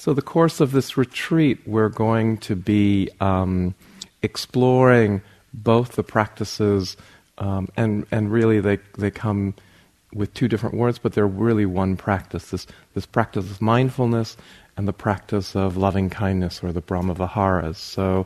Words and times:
So, 0.00 0.14
the 0.14 0.22
course 0.22 0.60
of 0.60 0.72
this 0.72 0.96
retreat, 0.96 1.58
we're 1.66 1.90
going 1.90 2.38
to 2.38 2.56
be 2.56 3.10
um, 3.20 3.74
exploring 4.22 5.20
both 5.52 5.92
the 5.92 6.02
practices, 6.02 6.96
um, 7.36 7.68
and 7.76 8.06
and 8.10 8.32
really 8.32 8.60
they 8.60 8.78
they 8.96 9.10
come 9.10 9.52
with 10.14 10.32
two 10.32 10.48
different 10.48 10.74
words, 10.74 10.98
but 10.98 11.12
they're 11.12 11.26
really 11.26 11.66
one 11.66 11.98
practice. 11.98 12.48
This 12.48 12.66
this 12.94 13.04
practice 13.04 13.50
of 13.50 13.60
mindfulness 13.60 14.38
and 14.78 14.88
the 14.88 14.94
practice 14.94 15.54
of 15.54 15.76
loving 15.76 16.08
kindness, 16.08 16.64
or 16.64 16.72
the 16.72 16.80
Brahma 16.80 17.12
Viharas. 17.12 17.76
So, 17.76 18.24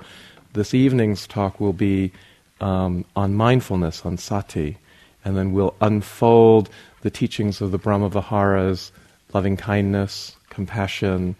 this 0.52 0.74
evening's 0.74 1.26
talk 1.26 1.58
will 1.58 1.72
be 1.72 2.12
um, 2.60 3.04
on 3.16 3.34
mindfulness, 3.34 4.06
on 4.06 4.16
sati, 4.16 4.78
and 5.24 5.36
then 5.36 5.50
we'll 5.50 5.74
unfold 5.80 6.70
the 7.00 7.10
teachings 7.10 7.60
of 7.60 7.72
the 7.72 7.78
Brahma 7.78 8.10
Viharas, 8.10 8.92
loving 9.32 9.56
kindness, 9.56 10.36
compassion 10.50 11.34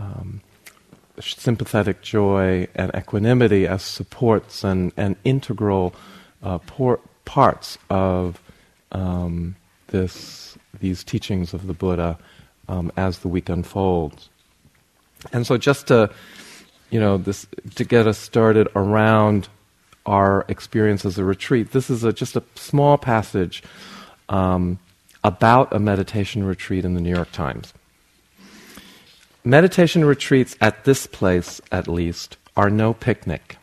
um, 0.00 0.40
sympathetic 1.20 2.00
joy 2.02 2.66
and 2.74 2.90
equanimity 2.94 3.66
as 3.66 3.82
supports 3.82 4.64
and, 4.64 4.92
and 4.96 5.16
integral 5.24 5.94
uh, 6.42 6.58
por- 6.58 7.00
parts 7.24 7.78
of 7.90 8.40
um, 8.92 9.54
this, 9.88 10.56
these 10.80 11.04
teachings 11.04 11.52
of 11.52 11.66
the 11.66 11.74
Buddha 11.74 12.18
um, 12.68 12.90
as 12.96 13.18
the 13.18 13.28
week 13.28 13.48
unfolds. 13.48 14.30
And 15.32 15.46
so, 15.46 15.58
just 15.58 15.88
to 15.88 16.10
you 16.90 16.98
know, 16.98 17.16
this 17.16 17.46
to 17.76 17.84
get 17.84 18.06
us 18.06 18.18
started 18.18 18.68
around 18.74 19.48
our 20.06 20.44
experience 20.48 21.04
as 21.04 21.18
a 21.18 21.24
retreat, 21.24 21.72
this 21.72 21.88
is 21.88 22.04
a, 22.04 22.12
just 22.12 22.36
a 22.36 22.42
small 22.56 22.98
passage 22.98 23.62
um, 24.28 24.78
about 25.22 25.72
a 25.72 25.78
meditation 25.78 26.44
retreat 26.44 26.84
in 26.84 26.94
the 26.94 27.00
New 27.00 27.14
York 27.14 27.30
Times. 27.32 27.72
Meditation 29.44 30.04
retreats 30.04 30.54
at 30.60 30.84
this 30.84 31.06
place, 31.06 31.62
at 31.72 31.88
least, 31.88 32.36
are 32.56 32.68
no 32.68 32.92
picnic. 32.92 33.56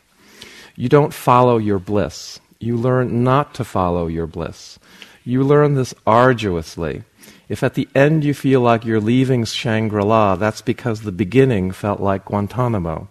You 0.74 0.88
don't 0.88 1.14
follow 1.14 1.58
your 1.58 1.78
bliss. 1.78 2.40
You 2.58 2.76
learn 2.76 3.22
not 3.22 3.54
to 3.54 3.64
follow 3.64 4.08
your 4.08 4.26
bliss. 4.26 4.80
You 5.24 5.44
learn 5.44 5.74
this 5.74 5.94
arduously. 6.04 7.04
If 7.48 7.62
at 7.62 7.74
the 7.74 7.88
end 7.94 8.24
you 8.24 8.34
feel 8.34 8.60
like 8.60 8.84
you're 8.84 9.00
leaving 9.00 9.44
Shangri 9.44 10.02
La, 10.02 10.34
that's 10.34 10.62
because 10.62 11.02
the 11.02 11.12
beginning 11.12 11.70
felt 11.70 12.00
like 12.00 12.24
Guantanamo. 12.24 13.08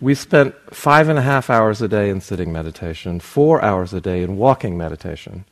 We 0.00 0.14
spent 0.14 0.54
five 0.74 1.10
and 1.10 1.18
a 1.18 1.22
half 1.22 1.50
hours 1.50 1.82
a 1.82 1.88
day 1.88 2.08
in 2.08 2.22
sitting 2.22 2.52
meditation, 2.52 3.20
four 3.20 3.62
hours 3.62 3.92
a 3.92 4.00
day 4.00 4.22
in 4.22 4.38
walking 4.38 4.78
meditation. 4.78 5.44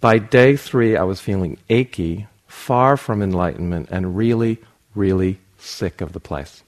By 0.00 0.18
day 0.18 0.56
three, 0.56 0.96
I 0.96 1.04
was 1.04 1.20
feeling 1.20 1.58
achy, 1.68 2.26
far 2.48 2.96
from 2.96 3.22
enlightenment, 3.22 3.88
and 3.92 4.16
really 4.16 4.58
really 4.96 5.38
sick 5.58 6.00
of 6.00 6.12
the 6.12 6.20
place. 6.20 6.62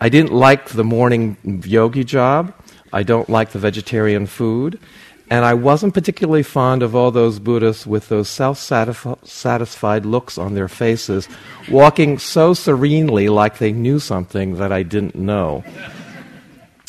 I 0.00 0.08
didn't 0.08 0.32
like 0.32 0.70
the 0.70 0.84
morning 0.84 1.62
yogi 1.64 2.04
job. 2.04 2.52
I 2.92 3.02
don't 3.02 3.30
like 3.30 3.50
the 3.50 3.58
vegetarian 3.58 4.26
food. 4.26 4.78
And 5.30 5.44
I 5.44 5.54
wasn't 5.54 5.94
particularly 5.94 6.42
fond 6.42 6.82
of 6.82 6.94
all 6.94 7.10
those 7.10 7.38
Buddhists 7.38 7.86
with 7.86 8.08
those 8.08 8.28
self 8.28 8.58
satisfied 8.58 10.04
looks 10.04 10.36
on 10.36 10.54
their 10.54 10.68
faces, 10.68 11.26
walking 11.70 12.18
so 12.18 12.52
serenely 12.52 13.28
like 13.30 13.56
they 13.56 13.72
knew 13.72 13.98
something 13.98 14.56
that 14.56 14.72
I 14.72 14.82
didn't 14.82 15.14
know, 15.14 15.64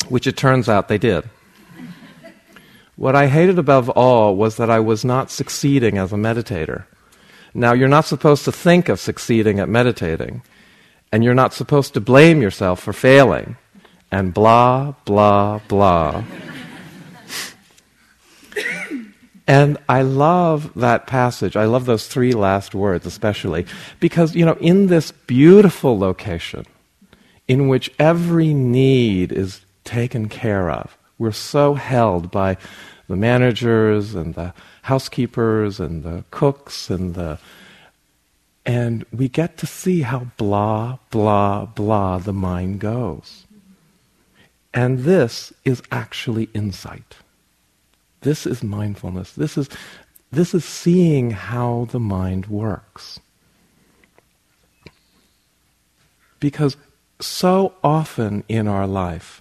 which 0.08 0.26
it 0.26 0.36
turns 0.36 0.68
out 0.68 0.88
they 0.88 0.98
did. 0.98 1.30
What 2.96 3.16
I 3.16 3.28
hated 3.28 3.58
above 3.58 3.88
all 3.90 4.36
was 4.36 4.56
that 4.56 4.70
I 4.70 4.80
was 4.80 5.04
not 5.04 5.30
succeeding 5.30 5.96
as 5.96 6.12
a 6.12 6.16
meditator. 6.16 6.84
Now, 7.54 7.72
you're 7.72 7.88
not 7.88 8.04
supposed 8.04 8.44
to 8.46 8.52
think 8.52 8.88
of 8.88 8.98
succeeding 8.98 9.60
at 9.60 9.68
meditating, 9.68 10.42
and 11.12 11.22
you're 11.22 11.34
not 11.34 11.54
supposed 11.54 11.94
to 11.94 12.00
blame 12.00 12.42
yourself 12.42 12.80
for 12.80 12.92
failing, 12.92 13.56
and 14.10 14.34
blah, 14.34 14.94
blah, 15.04 15.60
blah. 15.68 16.24
and 19.46 19.78
I 19.88 20.02
love 20.02 20.72
that 20.74 21.06
passage. 21.06 21.56
I 21.56 21.66
love 21.66 21.86
those 21.86 22.08
three 22.08 22.32
last 22.32 22.74
words, 22.74 23.06
especially, 23.06 23.66
because, 24.00 24.34
you 24.34 24.44
know, 24.44 24.56
in 24.60 24.88
this 24.88 25.12
beautiful 25.12 25.96
location, 25.96 26.66
in 27.46 27.68
which 27.68 27.92
every 28.00 28.52
need 28.52 29.30
is 29.30 29.60
taken 29.84 30.28
care 30.28 30.70
of, 30.70 30.98
we're 31.18 31.30
so 31.30 31.74
held 31.74 32.32
by 32.32 32.56
the 33.06 33.16
managers 33.16 34.14
and 34.16 34.34
the 34.34 34.52
housekeepers 34.84 35.80
and 35.80 36.02
the 36.02 36.24
cooks 36.30 36.90
and 36.90 37.14
the 37.14 37.38
and 38.66 39.04
we 39.12 39.28
get 39.28 39.56
to 39.56 39.66
see 39.66 40.02
how 40.02 40.26
blah 40.36 40.98
blah 41.10 41.64
blah 41.64 42.18
the 42.18 42.34
mind 42.34 42.80
goes. 42.80 43.46
And 44.74 45.00
this 45.00 45.52
is 45.64 45.82
actually 45.90 46.50
insight. 46.52 47.16
This 48.20 48.46
is 48.46 48.62
mindfulness. 48.62 49.32
This 49.32 49.56
is 49.56 49.70
this 50.30 50.54
is 50.54 50.66
seeing 50.66 51.30
how 51.30 51.88
the 51.90 52.00
mind 52.00 52.46
works. 52.48 53.20
Because 56.40 56.76
so 57.20 57.72
often 57.82 58.44
in 58.48 58.68
our 58.68 58.86
life 58.86 59.40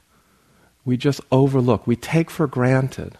we 0.85 0.95
just 0.95 1.19
overlook 1.33 1.85
we 1.85 1.97
take 1.97 2.29
for 2.29 2.47
granted 2.47 3.17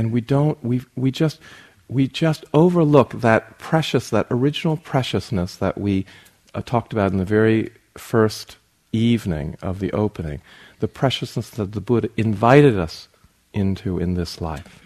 and 0.00 0.12
we 0.12 0.22
don't 0.22 0.56
we 0.64 0.80
we 0.96 1.10
just 1.10 1.38
we 1.86 2.08
just 2.08 2.42
overlook 2.54 3.10
that 3.20 3.58
precious 3.58 4.08
that 4.08 4.26
original 4.30 4.78
preciousness 4.78 5.56
that 5.56 5.76
we 5.76 6.06
uh, 6.54 6.62
talked 6.62 6.94
about 6.94 7.12
in 7.12 7.18
the 7.18 7.24
very 7.38 7.70
first 7.98 8.56
evening 8.92 9.56
of 9.60 9.78
the 9.78 9.92
opening 9.92 10.40
the 10.78 10.88
preciousness 10.88 11.50
that 11.50 11.72
the 11.72 11.82
buddha 11.82 12.08
invited 12.16 12.78
us 12.78 13.08
into 13.52 13.98
in 13.98 14.14
this 14.14 14.40
life. 14.40 14.80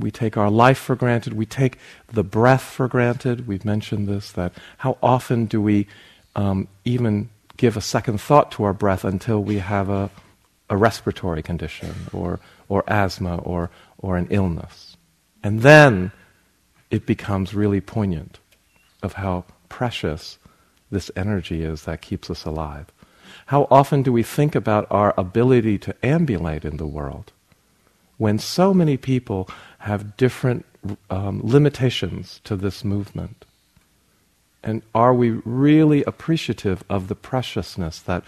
We 0.00 0.10
take 0.10 0.36
our 0.36 0.50
life 0.50 0.78
for 0.78 0.96
granted. 0.96 1.34
We 1.34 1.46
take 1.46 1.78
the 2.12 2.24
breath 2.24 2.62
for 2.62 2.88
granted. 2.88 3.46
We've 3.46 3.64
mentioned 3.64 4.08
this 4.08 4.32
that 4.32 4.52
how 4.78 4.98
often 5.00 5.44
do 5.44 5.62
we 5.62 5.86
um, 6.34 6.66
even 6.84 7.28
give 7.56 7.76
a 7.76 7.80
second 7.80 8.20
thought 8.20 8.50
to 8.52 8.64
our 8.64 8.72
breath 8.72 9.04
until 9.04 9.40
we 9.40 9.58
have 9.58 9.88
a, 9.88 10.10
a 10.68 10.76
respiratory 10.76 11.44
condition 11.44 11.94
or 12.12 12.40
or 12.68 12.84
asthma 12.86 13.36
or, 13.38 13.70
or 13.98 14.16
an 14.16 14.26
illness. 14.30 14.96
And 15.42 15.60
then 15.60 16.12
it 16.90 17.06
becomes 17.06 17.54
really 17.54 17.80
poignant 17.80 18.38
of 19.02 19.14
how 19.14 19.44
precious 19.68 20.38
this 20.90 21.10
energy 21.16 21.62
is 21.62 21.82
that 21.82 22.00
keeps 22.00 22.30
us 22.30 22.44
alive. 22.44 22.86
How 23.46 23.66
often 23.70 24.02
do 24.02 24.12
we 24.12 24.22
think 24.22 24.54
about 24.54 24.86
our 24.90 25.12
ability 25.18 25.78
to 25.78 25.94
ambulate 26.04 26.64
in 26.64 26.76
the 26.76 26.86
world 26.86 27.32
when 28.16 28.38
so 28.38 28.72
many 28.72 28.96
people 28.96 29.48
have 29.80 30.16
different 30.16 30.64
um, 31.10 31.40
limitations 31.42 32.40
to 32.44 32.56
this 32.56 32.84
movement? 32.84 33.44
And 34.62 34.82
are 34.94 35.12
we 35.12 35.30
really 35.44 36.04
appreciative 36.04 36.82
of 36.88 37.08
the 37.08 37.14
preciousness 37.14 37.98
that, 38.00 38.24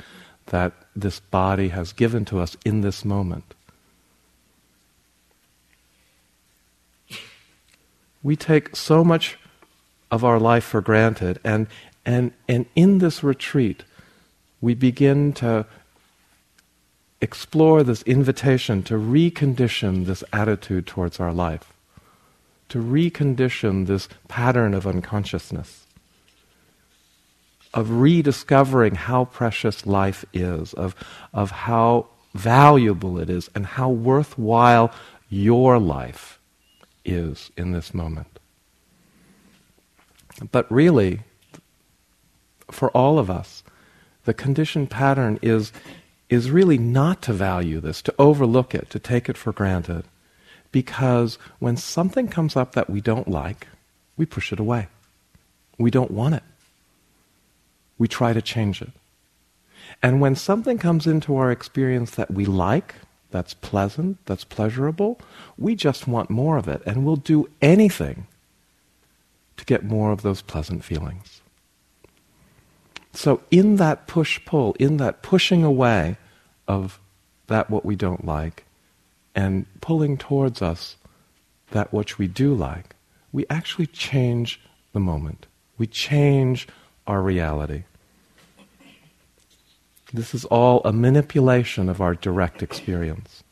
that 0.47 0.75
this 0.95 1.19
body 1.19 1.69
has 1.69 1.95
given 1.95 2.27
to 2.27 2.41
us 2.41 2.57
in 2.65 2.83
this 2.83 3.05
moment? 3.05 3.55
We 8.27 8.35
take 8.35 8.75
so 8.75 9.05
much 9.05 9.39
of 10.11 10.25
our 10.25 10.41
life 10.41 10.65
for 10.65 10.81
granted. 10.81 11.39
And, 11.45 11.69
and, 12.05 12.33
and 12.49 12.67
in 12.75 12.99
this 12.99 13.23
retreat, 13.23 13.85
we 14.61 14.75
begin 14.75 15.33
to 15.35 15.65
explore 17.21 17.85
this 17.85 18.03
invitation 18.03 18.83
to 18.83 18.95
recondition 18.95 20.07
this 20.07 20.25
attitude 20.33 20.89
towards 20.89 21.21
our 21.21 21.33
life, 21.33 21.73
to 22.69 22.83
recondition 22.83 23.87
this 23.87 24.09
pattern 24.27 24.75
of 24.75 24.89
unconsciousness, 24.89 25.87
of 27.73 27.93
rediscovering 27.93 28.97
how 28.97 29.27
precious 29.27 29.87
life 29.87 30.25
is, 30.33 30.75
of, 30.75 30.97
of 31.33 31.53
how 31.53 32.09
valuable 32.35 33.21
it 33.21 33.31
is, 33.31 33.49
and 33.55 33.67
how 33.67 33.89
worthwhile 33.89 34.91
your 35.31 35.79
life 35.79 36.41
is 37.07 37.51
in 37.57 37.73
this 37.73 37.95
moment. 37.95 38.39
But 40.53 40.71
really, 40.71 41.21
for 42.71 42.91
all 42.91 43.19
of 43.19 43.31
us, 43.31 43.63
the 44.25 44.35
conditioned 44.35 44.91
pattern 44.91 45.39
is, 45.41 45.73
is 46.29 46.51
really 46.51 46.79
not 46.79 47.23
to 47.23 47.33
value 47.33 47.81
this, 47.81 48.03
to 48.03 48.15
overlook 48.19 48.75
it, 48.75 48.91
to 48.91 48.99
take 48.99 49.29
it 49.29 49.37
for 49.37 49.53
granted. 49.53 50.05
Because 50.73 51.39
when 51.59 51.77
something 51.77 52.29
comes 52.29 52.57
up 52.57 52.73
that 52.73 52.91
we 52.91 53.01
don't 53.01 53.29
like, 53.29 53.69
we 54.17 54.27
push 54.27 54.53
it 54.53 54.61
away. 54.61 54.89
We 55.79 55.91
don't 55.91 56.11
want 56.11 56.35
it. 56.35 56.43
We 57.99 58.09
try 58.09 58.33
to 58.33 58.43
change 58.43 58.83
it. 58.83 58.91
And 60.03 60.21
when 60.21 60.35
something 60.35 60.79
comes 60.79 61.07
into 61.07 61.37
our 61.37 61.51
experience 61.51 62.11
that 62.13 62.31
we 62.31 62.45
like, 62.45 62.95
that's 63.37 63.53
pleasant, 63.53 64.17
that's 64.25 64.45
pleasurable. 64.45 65.21
We 65.59 65.75
just 65.75 66.09
want 66.09 66.31
more 66.31 66.57
of 66.57 66.69
it, 66.69 66.83
and 66.87 67.05
we'll 67.05 67.17
do 67.17 67.51
anything 67.61 68.27
to 69.59 69.65
get 69.67 69.85
more 69.85 70.11
of 70.11 70.23
those 70.23 70.41
pleasant 70.41 70.83
feelings. 70.83 71.43
So, 73.13 73.43
in 73.51 73.77
that 73.77 74.07
push 74.07 74.43
pull, 74.47 74.75
in 74.79 74.97
that 74.97 75.21
pushing 75.21 75.63
away 75.65 76.17
of 76.67 76.99
that 77.49 77.69
what 77.69 77.85
we 77.85 77.95
don't 77.95 78.25
like, 78.25 78.65
and 79.35 79.67
pulling 79.83 80.17
towards 80.17 80.63
us 80.63 80.97
that 81.73 81.93
which 81.93 82.19
we 82.19 82.27
do 82.27 82.55
like, 82.55 82.97
we 83.33 83.45
actually 83.51 83.87
change 83.87 84.63
the 84.95 85.01
moment. 85.01 85.45
We 85.77 85.87
change 85.87 86.69
our 87.07 87.21
reality. 87.21 87.85
This 90.13 90.35
is 90.35 90.45
all 90.47 90.83
a 90.85 90.93
manipulation 90.93 91.89
of 91.89 92.01
our 92.01 92.15
direct 92.15 92.63
experience. 92.63 93.43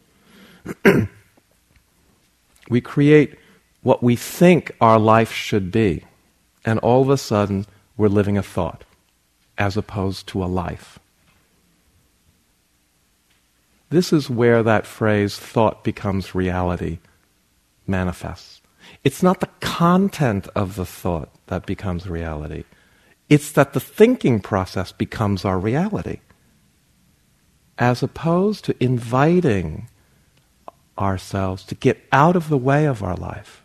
we 2.68 2.80
create 2.80 3.38
what 3.82 4.02
we 4.02 4.16
think 4.16 4.72
our 4.80 4.98
life 4.98 5.32
should 5.32 5.70
be, 5.70 6.04
and 6.64 6.78
all 6.78 7.02
of 7.02 7.10
a 7.10 7.18
sudden 7.18 7.66
we're 7.96 8.08
living 8.08 8.38
a 8.38 8.42
thought 8.42 8.84
as 9.58 9.76
opposed 9.76 10.26
to 10.28 10.42
a 10.42 10.46
life. 10.46 10.98
This 13.90 14.12
is 14.12 14.30
where 14.30 14.62
that 14.62 14.86
phrase, 14.86 15.36
thought 15.36 15.84
becomes 15.84 16.34
reality, 16.34 16.98
manifests. 17.86 18.60
It's 19.04 19.22
not 19.22 19.40
the 19.40 19.50
content 19.60 20.48
of 20.56 20.76
the 20.76 20.86
thought 20.86 21.28
that 21.46 21.66
becomes 21.66 22.08
reality, 22.08 22.64
it's 23.28 23.52
that 23.52 23.72
the 23.72 23.80
thinking 23.80 24.40
process 24.40 24.92
becomes 24.92 25.44
our 25.44 25.58
reality. 25.58 26.20
As 27.78 28.02
opposed 28.02 28.64
to 28.66 28.82
inviting 28.82 29.88
ourselves 30.98 31.64
to 31.64 31.74
get 31.74 32.06
out 32.12 32.36
of 32.36 32.48
the 32.48 32.58
way 32.58 32.86
of 32.86 33.02
our 33.02 33.16
life 33.16 33.62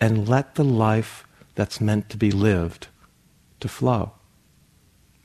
and 0.00 0.28
let 0.28 0.54
the 0.54 0.64
life 0.64 1.26
that's 1.54 1.80
meant 1.80 2.08
to 2.10 2.16
be 2.16 2.30
lived 2.30 2.88
to 3.60 3.68
flow. 3.68 4.12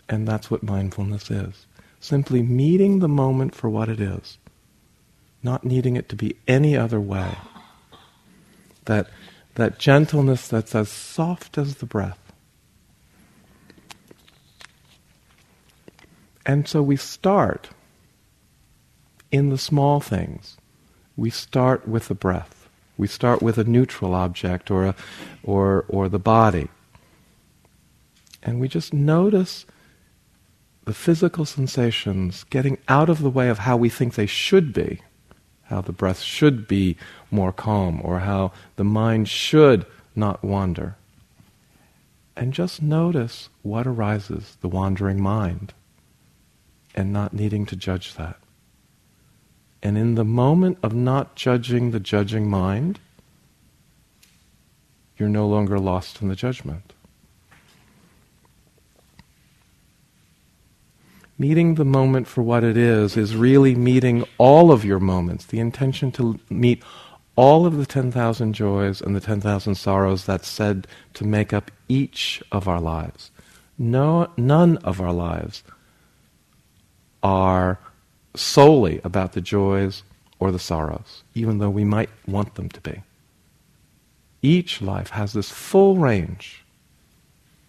And 0.09 0.27
that's 0.27 0.49
what 0.49 0.63
mindfulness 0.63 1.29
is. 1.29 1.65
Simply 1.99 2.41
meeting 2.41 2.99
the 2.99 3.07
moment 3.07 3.55
for 3.55 3.69
what 3.69 3.89
it 3.89 3.99
is, 3.99 4.37
not 5.43 5.65
needing 5.65 5.95
it 5.95 6.09
to 6.09 6.15
be 6.15 6.37
any 6.47 6.77
other 6.77 6.99
way. 6.99 7.35
That, 8.85 9.09
that 9.55 9.79
gentleness 9.79 10.47
that's 10.47 10.75
as 10.75 10.89
soft 10.89 11.57
as 11.57 11.75
the 11.75 11.85
breath. 11.85 12.26
And 16.47 16.65
so 16.65 16.81
we 16.81 16.95
start 16.95 17.69
in 19.31 19.49
the 19.49 19.57
small 19.57 19.99
things. 19.99 20.55
We 21.17 21.29
start 21.29 21.85
with 21.85 22.07
the 22.07 22.15
breath. 22.15 22.69
We 22.97 23.07
start 23.07 23.41
with 23.41 23.57
a 23.57 23.65
neutral 23.65 24.15
object 24.15 24.71
or, 24.71 24.85
a, 24.85 24.95
or, 25.43 25.83
or 25.89 26.07
the 26.07 26.19
body. 26.19 26.69
And 28.41 28.61
we 28.61 28.69
just 28.69 28.93
notice 28.93 29.65
the 30.85 30.93
physical 30.93 31.43
sensations 31.43 32.45
getting 32.45 32.77
out 32.87 33.09
of 33.09 33.21
the 33.21 33.29
way 33.29 33.49
of 33.49 33.59
how 33.59 33.75
we 33.75 33.89
think 33.89 34.15
they 34.15 34.25
should 34.25 34.71
be, 34.71 35.01
how 35.63 35.81
the 35.81 35.91
breath 35.91 36.21
should 36.21 36.65
be 36.65 36.95
more 37.29 37.51
calm, 37.51 37.99
or 38.05 38.19
how 38.19 38.53
the 38.77 38.85
mind 38.85 39.27
should 39.27 39.85
not 40.15 40.45
wander. 40.45 40.95
And 42.37 42.53
just 42.53 42.81
notice 42.81 43.49
what 43.63 43.85
arises, 43.85 44.55
the 44.61 44.69
wandering 44.69 45.21
mind, 45.21 45.73
and 46.97 47.13
not 47.13 47.31
needing 47.31 47.65
to 47.67 47.77
judge 47.77 48.15
that. 48.15 48.37
And 49.81 49.97
in 49.97 50.15
the 50.15 50.25
moment 50.25 50.79
of 50.83 50.93
not 50.93 51.35
judging 51.35 51.91
the 51.91 51.99
judging 51.99 52.49
mind, 52.49 52.99
you're 55.15 55.29
no 55.29 55.47
longer 55.47 55.79
lost 55.79 56.21
in 56.21 56.27
the 56.27 56.35
judgment. 56.35 56.93
meeting 61.39 61.75
the 61.75 61.85
moment 61.85 62.27
for 62.27 62.41
what 62.41 62.63
it 62.63 62.75
is 62.75 63.15
is 63.15 63.35
really 63.35 63.75
meeting 63.75 64.25
all 64.37 64.71
of 64.71 64.83
your 64.83 64.99
moments, 64.99 65.45
the 65.45 65.59
intention 65.59 66.11
to 66.11 66.39
meet 66.49 66.81
all 67.35 67.65
of 67.67 67.77
the 67.77 67.85
10,000 67.85 68.53
joys 68.53 69.01
and 69.01 69.15
the 69.15 69.21
10,000 69.21 69.75
sorrows 69.75 70.25
that's 70.25 70.47
said 70.47 70.87
to 71.13 71.23
make 71.23 71.53
up 71.53 71.69
each 71.87 72.41
of 72.51 72.67
our 72.67 72.81
lives. 72.81 73.29
No, 73.77 74.31
none 74.35 74.77
of 74.77 74.99
our 74.99 75.13
lives 75.13 75.63
are 77.23 77.79
solely 78.35 79.01
about 79.03 79.33
the 79.33 79.41
joys 79.41 80.03
or 80.39 80.51
the 80.51 80.59
sorrows, 80.59 81.23
even 81.33 81.57
though 81.57 81.69
we 81.69 81.83
might 81.83 82.09
want 82.27 82.55
them 82.55 82.69
to 82.69 82.81
be. 82.81 83.01
Each 84.41 84.81
life 84.81 85.09
has 85.11 85.33
this 85.33 85.49
full 85.49 85.97
range. 85.97 86.63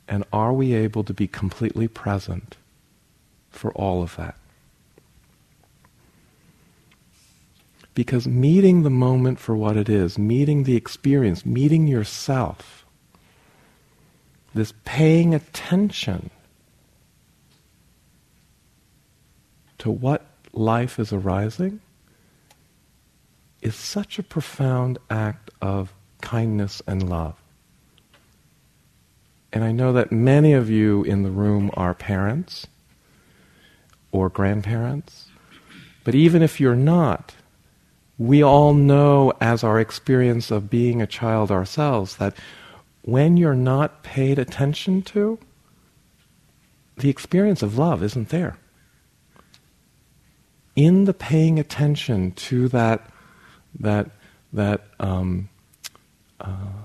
And 0.07 0.25
are 0.33 0.53
we 0.53 0.75
able 0.75 1.05
to 1.05 1.13
be 1.13 1.27
completely 1.27 1.87
present 1.87 2.57
for 3.59 3.73
all 3.73 4.03
of 4.03 4.17
that. 4.17 4.37
Because 7.95 8.29
meeting 8.29 8.85
the 8.85 8.91
moment 8.91 9.41
for 9.41 9.57
what 9.57 9.77
it 9.77 9.89
is, 9.89 10.19
meeting 10.19 10.63
the 10.63 10.77
experience, 10.77 11.45
meeting 11.45 11.89
yourself, 11.89 12.87
this 14.55 14.73
paying 14.85 15.35
attention 15.35 16.31
to 19.79 19.91
what 19.91 20.27
life 20.53 20.99
is 20.99 21.13
arising, 21.13 21.81
is 23.61 23.75
such 23.75 24.19
a 24.19 24.23
profound 24.23 24.99
act 25.11 25.51
of 25.61 25.93
kindness 26.21 26.83
and 26.87 27.09
love. 27.09 27.35
And 29.53 29.65
I 29.65 29.73
know 29.73 29.93
that 29.93 30.13
many 30.13 30.53
of 30.53 30.69
you 30.69 31.03
in 31.05 31.23
the 31.23 31.31
room 31.31 31.71
are 31.75 31.95
parents 31.95 32.67
or 34.13 34.29
grandparents. 34.29 35.27
But 36.05 36.15
even 36.15 36.43
if 36.43 36.61
you're 36.61 36.77
not, 36.77 37.35
we 38.19 38.43
all 38.43 38.75
know 38.75 39.33
as 39.41 39.63
our 39.63 39.79
experience 39.79 40.51
of 40.51 40.71
being 40.71 41.01
a 41.01 41.07
child 41.07 41.51
ourselves 41.51 42.17
that 42.17 42.37
when 43.03 43.37
you're 43.37 43.55
not 43.55 44.03
paid 44.03 44.39
attention 44.39 45.03
to, 45.03 45.39
the 46.97 47.09
experience 47.09 47.63
of 47.63 47.79
love 47.79 48.03
isn't 48.03 48.29
there. 48.31 48.57
In 50.79 51.07
the 51.07 51.13
paying 51.13 51.59
attention 51.59 52.31
to 52.47 52.69
that, 52.69 53.11
that, 53.81 54.13
that, 54.53 54.83
um, 55.01 55.49
uh, 56.41 56.85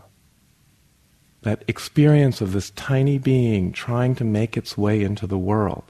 that 1.44 1.63
experience 1.68 2.42
of 2.42 2.54
this 2.54 2.72
tiny 2.72 3.19
being 3.19 3.72
trying 3.72 4.15
to 4.15 4.24
make 4.24 4.58
its 4.58 4.75
way 4.75 5.03
into 5.03 5.27
the 5.27 5.38
world, 5.38 5.84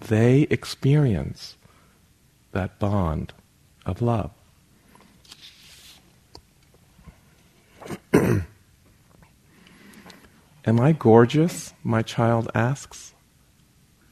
they 0.00 0.42
experience 0.50 1.56
that 2.52 2.78
bond 2.78 3.32
of 3.86 4.02
love. 4.02 4.30
Am 8.12 8.44
I 10.66 10.92
gorgeous? 10.92 11.72
My 11.82 12.02
child 12.02 12.50
asks, 12.54 13.14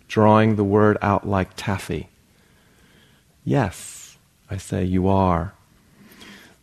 drawing 0.06 0.56
the 0.56 0.64
word 0.64 0.96
out 1.02 1.28
like 1.28 1.50
taffy. 1.54 2.08
Yes, 3.49 4.19
I 4.50 4.59
say, 4.59 4.85
you 4.85 5.09
are. 5.09 5.55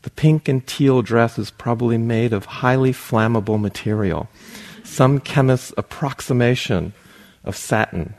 The 0.03 0.11
pink 0.11 0.47
and 0.47 0.65
teal 0.67 1.01
dress 1.01 1.39
is 1.39 1.49
probably 1.49 1.97
made 1.97 2.31
of 2.31 2.45
highly 2.45 2.93
flammable 2.93 3.59
material, 3.59 4.29
some 4.83 5.19
chemist's 5.19 5.73
approximation 5.77 6.93
of 7.43 7.55
satin 7.55 8.13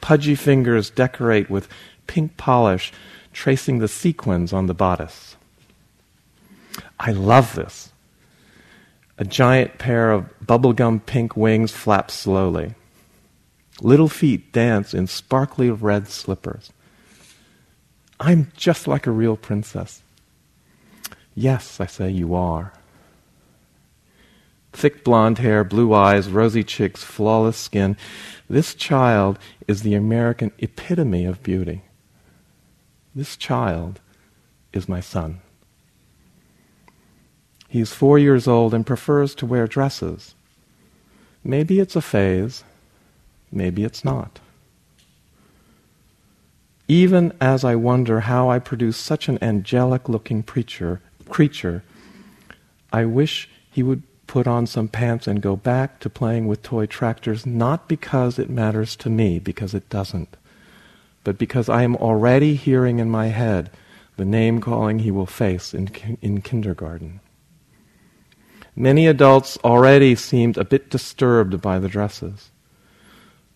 Pudgy 0.00 0.34
fingers 0.34 0.88
decorate 0.88 1.50
with 1.50 1.68
pink 2.06 2.38
polish, 2.38 2.90
tracing 3.34 3.80
the 3.80 3.86
sequins 3.86 4.50
on 4.50 4.66
the 4.66 4.72
bodice. 4.72 5.36
I 6.98 7.12
love 7.12 7.54
this. 7.54 7.92
A 9.18 9.26
giant 9.26 9.76
pair 9.76 10.10
of 10.10 10.24
bubblegum 10.42 11.04
pink 11.04 11.36
wings 11.36 11.72
flap 11.72 12.10
slowly. 12.10 12.76
Little 13.82 14.08
feet 14.08 14.52
dance 14.52 14.94
in 14.94 15.06
sparkly 15.06 15.70
red 15.70 16.08
slippers. 16.08 16.72
I'm 18.20 18.52
just 18.54 18.86
like 18.86 19.06
a 19.06 19.10
real 19.10 19.36
princess. 19.36 20.02
Yes, 21.34 21.80
I 21.80 21.86
say, 21.86 22.10
you 22.10 22.34
are. 22.34 22.74
Thick 24.72 25.02
blonde 25.02 25.38
hair, 25.38 25.64
blue 25.64 25.94
eyes, 25.94 26.28
rosy 26.28 26.62
cheeks, 26.62 27.02
flawless 27.02 27.56
skin. 27.56 27.96
This 28.48 28.74
child 28.74 29.38
is 29.66 29.82
the 29.82 29.94
American 29.94 30.52
epitome 30.58 31.24
of 31.24 31.42
beauty. 31.42 31.82
This 33.14 33.36
child 33.36 34.00
is 34.72 34.88
my 34.88 35.00
son. 35.00 35.40
He's 37.68 37.92
four 37.92 38.18
years 38.18 38.46
old 38.46 38.74
and 38.74 38.86
prefers 38.86 39.34
to 39.36 39.46
wear 39.46 39.66
dresses. 39.66 40.34
Maybe 41.42 41.80
it's 41.80 41.96
a 41.96 42.02
phase, 42.02 42.64
maybe 43.50 43.82
it's 43.82 44.04
not. 44.04 44.40
Even 46.90 47.32
as 47.40 47.62
I 47.62 47.76
wonder 47.76 48.18
how 48.18 48.50
I 48.50 48.58
produce 48.58 48.96
such 48.96 49.28
an 49.28 49.38
angelic 49.40 50.08
looking 50.08 50.42
preacher, 50.42 51.00
creature, 51.28 51.84
I 52.92 53.04
wish 53.04 53.48
he 53.70 53.80
would 53.80 54.02
put 54.26 54.48
on 54.48 54.66
some 54.66 54.88
pants 54.88 55.28
and 55.28 55.40
go 55.40 55.54
back 55.54 56.00
to 56.00 56.10
playing 56.10 56.48
with 56.48 56.64
toy 56.64 56.86
tractors, 56.86 57.46
not 57.46 57.88
because 57.88 58.40
it 58.40 58.50
matters 58.50 58.96
to 58.96 59.08
me, 59.08 59.38
because 59.38 59.72
it 59.72 59.88
doesn't, 59.88 60.36
but 61.22 61.38
because 61.38 61.68
I 61.68 61.84
am 61.84 61.94
already 61.94 62.56
hearing 62.56 62.98
in 62.98 63.08
my 63.08 63.28
head 63.28 63.70
the 64.16 64.24
name 64.24 64.60
calling 64.60 64.98
he 64.98 65.12
will 65.12 65.26
face 65.26 65.72
in, 65.72 65.90
in 66.20 66.42
kindergarten. 66.42 67.20
Many 68.74 69.06
adults 69.06 69.56
already 69.58 70.16
seemed 70.16 70.58
a 70.58 70.64
bit 70.64 70.90
disturbed 70.90 71.62
by 71.62 71.78
the 71.78 71.88
dresses. 71.88 72.50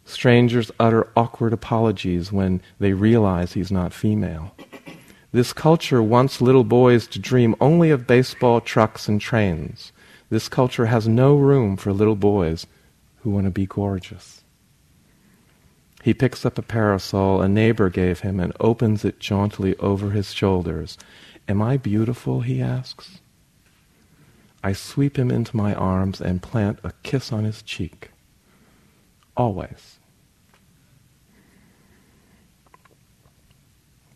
Strangers 0.04 0.70
utter 0.78 1.08
awkward 1.16 1.52
apologies 1.52 2.30
when 2.30 2.60
they 2.78 2.92
realize 2.92 3.52
he's 3.52 3.72
not 3.72 3.92
female. 3.92 4.54
This 5.32 5.52
culture 5.52 6.02
wants 6.02 6.40
little 6.40 6.64
boys 6.64 7.06
to 7.08 7.18
dream 7.18 7.56
only 7.60 7.90
of 7.90 8.06
baseball, 8.06 8.60
trucks, 8.60 9.08
and 9.08 9.20
trains. 9.20 9.92
This 10.30 10.48
culture 10.48 10.86
has 10.86 11.08
no 11.08 11.36
room 11.36 11.76
for 11.76 11.92
little 11.92 12.16
boys 12.16 12.66
who 13.22 13.30
want 13.30 13.46
to 13.46 13.50
be 13.50 13.66
gorgeous. 13.66 14.44
He 16.02 16.12
picks 16.12 16.44
up 16.44 16.58
a 16.58 16.62
parasol 16.62 17.40
a 17.40 17.48
neighbor 17.48 17.88
gave 17.88 18.20
him 18.20 18.38
and 18.38 18.52
opens 18.60 19.06
it 19.06 19.18
jauntily 19.18 19.74
over 19.78 20.10
his 20.10 20.34
shoulders. 20.34 20.98
Am 21.48 21.62
I 21.62 21.78
beautiful? 21.78 22.42
he 22.42 22.60
asks. 22.60 23.20
I 24.62 24.72
sweep 24.74 25.18
him 25.18 25.30
into 25.30 25.56
my 25.56 25.74
arms 25.74 26.20
and 26.20 26.42
plant 26.42 26.78
a 26.84 26.92
kiss 27.02 27.32
on 27.32 27.44
his 27.44 27.62
cheek. 27.62 28.10
Always. 29.36 29.93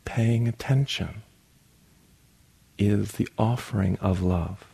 Paying 0.08 0.48
attention 0.48 1.22
is 2.78 3.12
the 3.12 3.28
offering 3.36 3.98
of 4.00 4.22
love, 4.22 4.64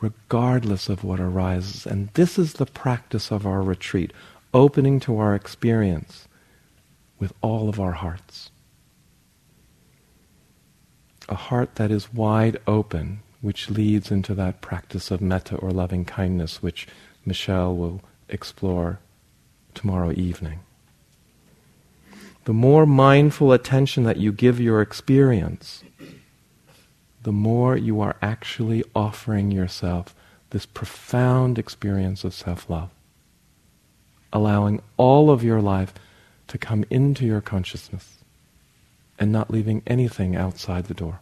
regardless 0.00 0.88
of 0.88 1.04
what 1.04 1.20
arises. 1.20 1.86
And 1.86 2.08
this 2.14 2.40
is 2.40 2.54
the 2.54 2.66
practice 2.66 3.30
of 3.30 3.46
our 3.46 3.62
retreat 3.62 4.12
opening 4.52 4.98
to 4.98 5.16
our 5.16 5.36
experience 5.36 6.26
with 7.20 7.32
all 7.40 7.68
of 7.68 7.78
our 7.78 7.92
hearts. 7.92 8.50
A 11.28 11.36
heart 11.36 11.76
that 11.76 11.92
is 11.92 12.12
wide 12.12 12.58
open, 12.66 13.20
which 13.40 13.70
leads 13.70 14.10
into 14.10 14.34
that 14.34 14.60
practice 14.60 15.12
of 15.12 15.20
metta 15.20 15.54
or 15.54 15.70
loving 15.70 16.04
kindness, 16.04 16.60
which 16.60 16.88
Michelle 17.24 17.76
will 17.76 18.02
explore 18.28 18.98
tomorrow 19.72 20.10
evening. 20.10 20.58
The 22.44 22.52
more 22.52 22.86
mindful 22.86 23.52
attention 23.52 24.04
that 24.04 24.16
you 24.16 24.32
give 24.32 24.60
your 24.60 24.82
experience, 24.82 25.84
the 27.22 27.32
more 27.32 27.76
you 27.76 28.00
are 28.00 28.16
actually 28.20 28.82
offering 28.94 29.50
yourself 29.50 30.14
this 30.50 30.66
profound 30.66 31.58
experience 31.58 32.24
of 32.24 32.34
self 32.34 32.68
love 32.68 32.90
allowing 34.32 34.80
all 34.96 35.30
of 35.30 35.44
your 35.44 35.60
life 35.60 35.92
to 36.48 36.58
come 36.58 36.84
into 36.90 37.26
your 37.26 37.40
consciousness 37.40 38.18
and 39.18 39.30
not 39.30 39.50
leaving 39.50 39.82
anything 39.86 40.34
outside 40.34 40.86
the 40.86 40.94
door. 40.94 41.20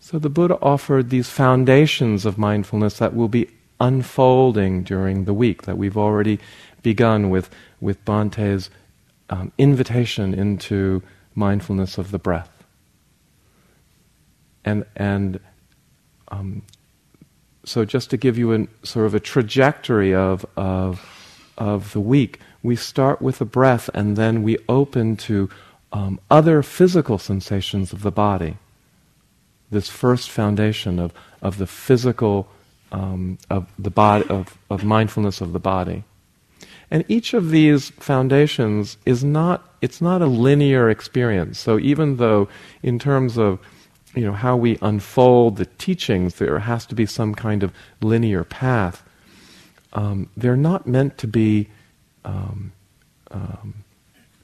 So 0.00 0.18
the 0.18 0.30
Buddha 0.30 0.58
offered 0.62 1.10
these 1.10 1.28
foundations 1.28 2.24
of 2.24 2.38
mindfulness 2.38 2.98
that 2.98 3.14
will 3.14 3.28
be 3.28 3.50
unfolding 3.80 4.82
during 4.82 5.24
the 5.24 5.34
week, 5.34 5.62
that 5.62 5.78
we've 5.78 5.96
already 5.96 6.38
begun 6.82 7.30
with, 7.30 7.50
with 7.80 8.04
Bhante's 8.04 8.70
um, 9.30 9.52
invitation 9.58 10.34
into 10.34 11.02
mindfulness 11.34 11.98
of 11.98 12.10
the 12.10 12.18
breath. 12.18 12.64
And, 14.64 14.84
and 14.96 15.40
um, 16.28 16.62
so 17.64 17.84
just 17.84 18.10
to 18.10 18.16
give 18.16 18.38
you 18.38 18.52
a 18.54 18.66
sort 18.82 19.06
of 19.06 19.14
a 19.14 19.20
trajectory 19.20 20.14
of, 20.14 20.44
of, 20.56 21.52
of 21.56 21.92
the 21.92 22.00
week, 22.00 22.40
we 22.62 22.76
start 22.76 23.22
with 23.22 23.38
the 23.38 23.44
breath 23.44 23.88
and 23.94 24.16
then 24.16 24.42
we 24.42 24.58
open 24.68 25.16
to 25.16 25.48
um, 25.92 26.20
other 26.30 26.62
physical 26.62 27.18
sensations 27.18 27.92
of 27.92 28.02
the 28.02 28.10
body. 28.10 28.56
This 29.70 29.88
first 29.88 30.30
foundation 30.30 30.98
of, 30.98 31.12
of 31.40 31.58
the 31.58 31.66
physical, 31.66 32.48
um, 32.92 33.38
of 33.50 33.66
the 33.78 33.90
body, 33.90 34.28
of, 34.28 34.58
of 34.70 34.84
mindfulness 34.84 35.40
of 35.40 35.52
the 35.52 35.58
body. 35.58 36.04
And 36.90 37.04
each 37.08 37.34
of 37.34 37.50
these 37.50 37.90
foundations 37.90 38.96
is 39.04 39.22
not, 39.22 39.76
it's 39.82 40.00
not 40.00 40.22
a 40.22 40.26
linear 40.26 40.88
experience. 40.88 41.58
So 41.58 41.78
even 41.78 42.16
though 42.16 42.48
in 42.82 42.98
terms 42.98 43.36
of 43.36 43.58
you 44.14 44.24
know, 44.24 44.32
how 44.32 44.56
we 44.56 44.78
unfold 44.80 45.56
the 45.56 45.66
teachings, 45.66 46.34
there 46.34 46.58
has 46.60 46.86
to 46.86 46.94
be 46.94 47.06
some 47.06 47.34
kind 47.34 47.62
of 47.62 47.72
linear 48.00 48.42
path. 48.42 49.02
Um, 49.92 50.30
they're 50.36 50.56
not 50.56 50.86
meant 50.86 51.18
to 51.18 51.26
be 51.26 51.68
um, 52.24 52.72
um, 53.30 53.84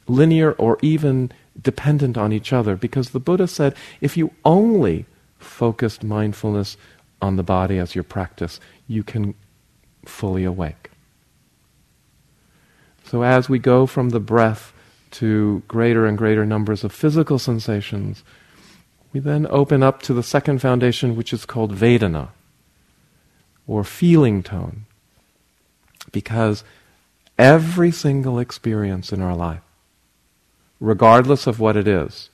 linear 0.06 0.52
or 0.52 0.78
even 0.82 1.32
dependent 1.60 2.16
on 2.16 2.32
each 2.32 2.52
other 2.52 2.76
because 2.76 3.10
the 3.10 3.20
Buddha 3.20 3.46
said 3.46 3.74
if 4.00 4.16
you 4.16 4.32
only 4.44 5.06
focused 5.38 6.02
mindfulness 6.02 6.76
on 7.24 7.36
the 7.36 7.42
body 7.42 7.78
as 7.78 7.94
your 7.94 8.04
practice, 8.04 8.60
you 8.86 9.02
can 9.02 9.34
fully 10.04 10.44
awake. 10.44 10.90
So 13.04 13.22
as 13.22 13.48
we 13.48 13.58
go 13.58 13.86
from 13.86 14.10
the 14.10 14.20
breath 14.20 14.72
to 15.12 15.62
greater 15.68 16.06
and 16.06 16.18
greater 16.18 16.44
numbers 16.44 16.84
of 16.84 16.92
physical 16.92 17.38
sensations, 17.38 18.22
we 19.12 19.20
then 19.20 19.46
open 19.50 19.82
up 19.82 20.02
to 20.02 20.14
the 20.14 20.22
second 20.22 20.60
foundation, 20.60 21.16
which 21.16 21.32
is 21.32 21.46
called 21.46 21.72
Vedana, 21.72 22.28
or 23.66 23.84
feeling 23.84 24.42
tone. 24.42 24.86
Because 26.12 26.64
every 27.38 27.90
single 27.90 28.38
experience 28.38 29.12
in 29.12 29.22
our 29.22 29.36
life, 29.36 29.62
regardless 30.80 31.46
of 31.46 31.60
what 31.60 31.76
it 31.76 31.86
is, 31.86 32.30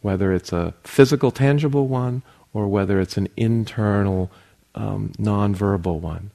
whether 0.00 0.32
it's 0.32 0.52
a 0.52 0.74
physical, 0.84 1.30
tangible 1.30 1.88
one, 1.88 2.22
or 2.56 2.66
whether 2.66 2.98
it's 2.98 3.18
an 3.18 3.28
internal, 3.36 4.30
um, 4.74 5.12
nonverbal 5.18 6.00
one, 6.00 6.30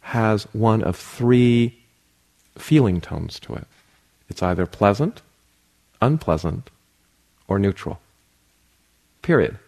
has 0.00 0.48
one 0.52 0.82
of 0.82 0.96
three 0.96 1.78
feeling 2.58 3.00
tones 3.00 3.38
to 3.38 3.54
it. 3.54 3.68
It's 4.28 4.42
either 4.42 4.66
pleasant, 4.66 5.22
unpleasant, 6.02 6.70
or 7.46 7.60
neutral. 7.60 8.00
Period. 9.22 9.60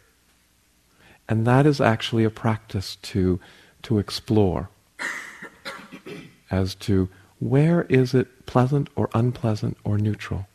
And 1.29 1.47
that 1.47 1.67
is 1.67 1.81
actually 1.81 2.25
a 2.25 2.31
practice 2.31 2.97
to, 3.03 3.39
to 3.83 4.01
explore 4.01 4.71
as 6.51 6.75
to 6.75 7.09
where 7.39 7.83
is 7.83 8.13
it 8.13 8.47
pleasant 8.47 8.91
or 8.97 9.09
unpleasant 9.15 9.77
or 9.85 9.99
neutral. 9.99 10.49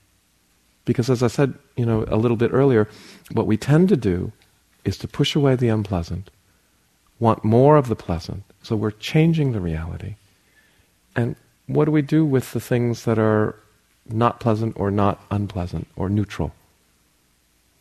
Because 0.84 1.10
as 1.10 1.24
I 1.24 1.28
said, 1.28 1.54
you 1.78 1.86
know, 1.86 2.04
a 2.10 2.18
little 2.18 2.36
bit 2.36 2.52
earlier, 2.52 2.90
what 3.32 3.48
we 3.48 3.56
tend 3.56 3.88
to 3.88 3.96
do 3.96 4.34
is 4.88 4.98
to 4.98 5.08
push 5.08 5.36
away 5.36 5.56
the 5.56 5.68
unpleasant, 5.68 6.32
want 7.20 7.44
more 7.44 7.78
of 7.78 7.88
the 7.88 7.96
pleasant. 7.96 8.44
So 8.64 8.76
we're 8.76 8.92
changing 8.92 9.52
the 9.52 9.62
reality. 9.62 10.16
And 11.16 11.36
what 11.68 11.86
do 11.86 11.92
we 11.92 12.02
do 12.02 12.26
with 12.26 12.54
the 12.54 12.60
things 12.60 13.04
that 13.04 13.20
are 13.20 13.56
not 14.10 14.40
pleasant 14.40 14.74
or 14.80 14.90
not 14.90 15.24
unpleasant 15.30 15.88
or 15.96 16.10
neutral? 16.10 16.54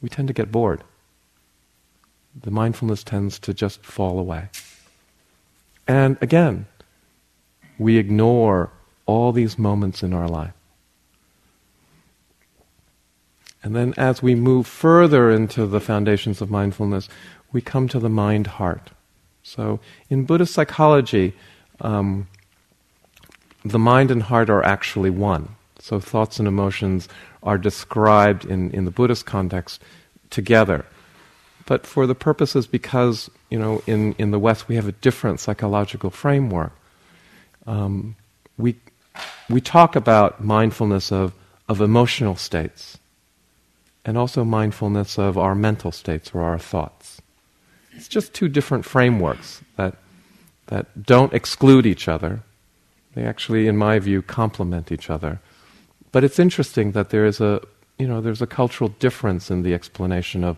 We 0.03 0.09
tend 0.09 0.29
to 0.29 0.35
get 0.35 0.53
bored 0.53 0.83
the 2.43 2.51
mindfulness 2.51 3.03
tends 3.03 3.39
to 3.41 3.55
just 3.55 3.83
fall 3.85 4.19
away. 4.19 4.49
And 5.89 6.19
again, 6.21 6.67
we 7.79 7.97
ignore 7.97 8.71
all 9.07 9.33
these 9.33 9.59
moments 9.59 10.03
in 10.03 10.13
our 10.13 10.29
life. 10.29 10.53
And 13.67 13.75
then 13.75 13.95
as 13.97 14.23
we 14.23 14.37
move 14.37 14.65
further 14.67 15.29
into 15.33 15.67
the 15.67 15.81
foundations 15.81 16.41
of 16.41 16.51
mindfulness, 16.51 17.09
we 17.51 17.61
come 17.61 17.89
to 17.89 17.99
the 17.99 18.09
mind 18.09 18.47
heart. 18.47 18.91
So 19.43 19.81
in 20.09 20.25
Buddhist 20.25 20.55
psychology, 20.55 21.35
um, 21.81 22.29
the 23.65 23.81
mind 23.81 24.13
and 24.13 24.23
heart 24.23 24.51
are 24.51 24.63
actually 24.63 25.11
one. 25.11 25.57
So 25.81 25.99
thoughts 25.99 26.39
and 26.39 26.47
emotions 26.47 27.09
are 27.43 27.59
described 27.59 28.45
in, 28.45 28.71
in 28.71 28.85
the 28.85 28.93
Buddhist 28.93 29.27
context 29.27 29.83
together 30.31 30.85
but 31.67 31.85
for 31.85 32.07
the 32.07 32.15
purposes 32.15 32.67
because 32.67 33.29
you 33.51 33.59
know 33.59 33.83
in, 33.87 34.15
in 34.19 34.31
the 34.31 34.39
West 34.39 34.69
we 34.69 34.77
have 34.77 34.89
a 34.89 34.93
different 34.93 35.41
psychological 35.41 36.11
framework. 36.11 36.73
Um, 37.67 38.15
we 38.57 38.77
we 39.51 39.61
talk 39.61 39.97
about 39.97 40.43
mindfulness 40.43 41.13
of 41.13 41.35
of 41.69 41.81
emotional 41.81 42.37
states, 42.37 42.99
and 44.07 44.17
also 44.17 44.45
mindfulness 44.45 45.19
of 45.19 45.37
our 45.37 45.55
mental 45.55 45.93
states 45.93 46.31
or 46.33 46.43
our 46.43 46.59
thoughts. 46.59 47.21
It's 47.93 48.09
just 48.09 48.33
two 48.33 48.49
different 48.49 48.85
frameworks 48.87 49.61
that 49.77 49.97
that 50.69 51.05
don't 51.05 51.35
exclude 51.35 51.87
each 51.87 52.09
other. 52.09 52.43
They 53.15 53.25
actually, 53.25 53.69
in 53.69 53.77
my 53.77 53.99
view, 53.99 54.23
complement 54.23 54.91
each 54.91 55.11
other. 55.11 55.41
But 56.11 56.25
it's 56.25 56.39
interesting 56.39 56.93
that 56.93 57.11
there 57.11 57.27
is 57.27 57.41
a 57.41 57.61
you 57.99 58.07
know, 58.07 58.21
there's 58.21 58.43
a 58.43 58.47
cultural 58.47 58.91
difference 58.99 59.51
in 59.51 59.63
the 59.63 59.75
explanation 59.75 60.45
of, 60.45 60.57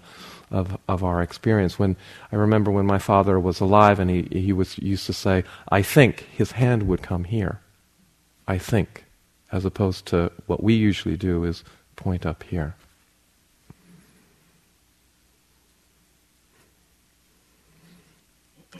of, 0.50 0.76
of 0.88 1.04
our 1.04 1.22
experience. 1.22 1.78
When 1.78 1.96
I 2.32 2.36
remember 2.36 2.70
when 2.70 2.86
my 2.86 2.98
father 2.98 3.38
was 3.38 3.60
alive 3.60 4.00
and 4.00 4.10
he, 4.10 4.22
he 4.30 4.52
was 4.52 4.78
used 4.78 5.06
to 5.06 5.12
say, 5.12 5.44
I 5.68 5.82
think 5.82 6.26
his 6.32 6.52
hand 6.52 6.88
would 6.88 7.02
come 7.02 7.24
here. 7.24 7.60
I 8.46 8.58
think, 8.58 9.04
as 9.52 9.64
opposed 9.64 10.06
to 10.06 10.32
what 10.46 10.62
we 10.62 10.74
usually 10.74 11.16
do 11.16 11.44
is 11.44 11.62
point 11.96 12.26
up 12.26 12.42
here. 12.42 12.74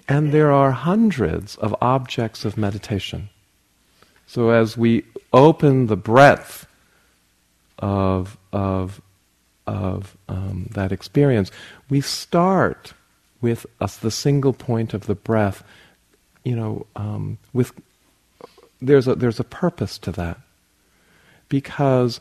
And 0.09 0.33
there 0.33 0.51
are 0.51 0.73
hundreds 0.73 1.57
of 1.57 1.77
objects 1.83 2.47
of 2.47 2.57
meditation. 2.57 3.29
So 4.27 4.51
as 4.51 4.77
we 4.77 5.05
open 5.33 5.87
the 5.87 5.97
breadth 5.97 6.67
of, 7.79 8.39
of, 8.53 9.03
of 9.67 10.17
um, 10.29 10.71
that 10.73 10.93
experience, 10.93 11.51
we 11.91 12.01
start 12.01 12.95
with 13.41 13.67
the 14.01 14.11
single 14.11 14.53
point 14.53 14.95
of 14.95 15.07
the 15.07 15.15
breath. 15.15 15.63
You 16.43 16.57
know, 16.57 16.87
um, 16.97 17.39
with 17.53 17.73
there's 18.81 19.09
a 19.09 19.15
there's 19.15 19.41
a 19.41 19.45
purpose 19.45 19.99
to 19.99 20.13
that 20.13 20.39
because 21.49 22.21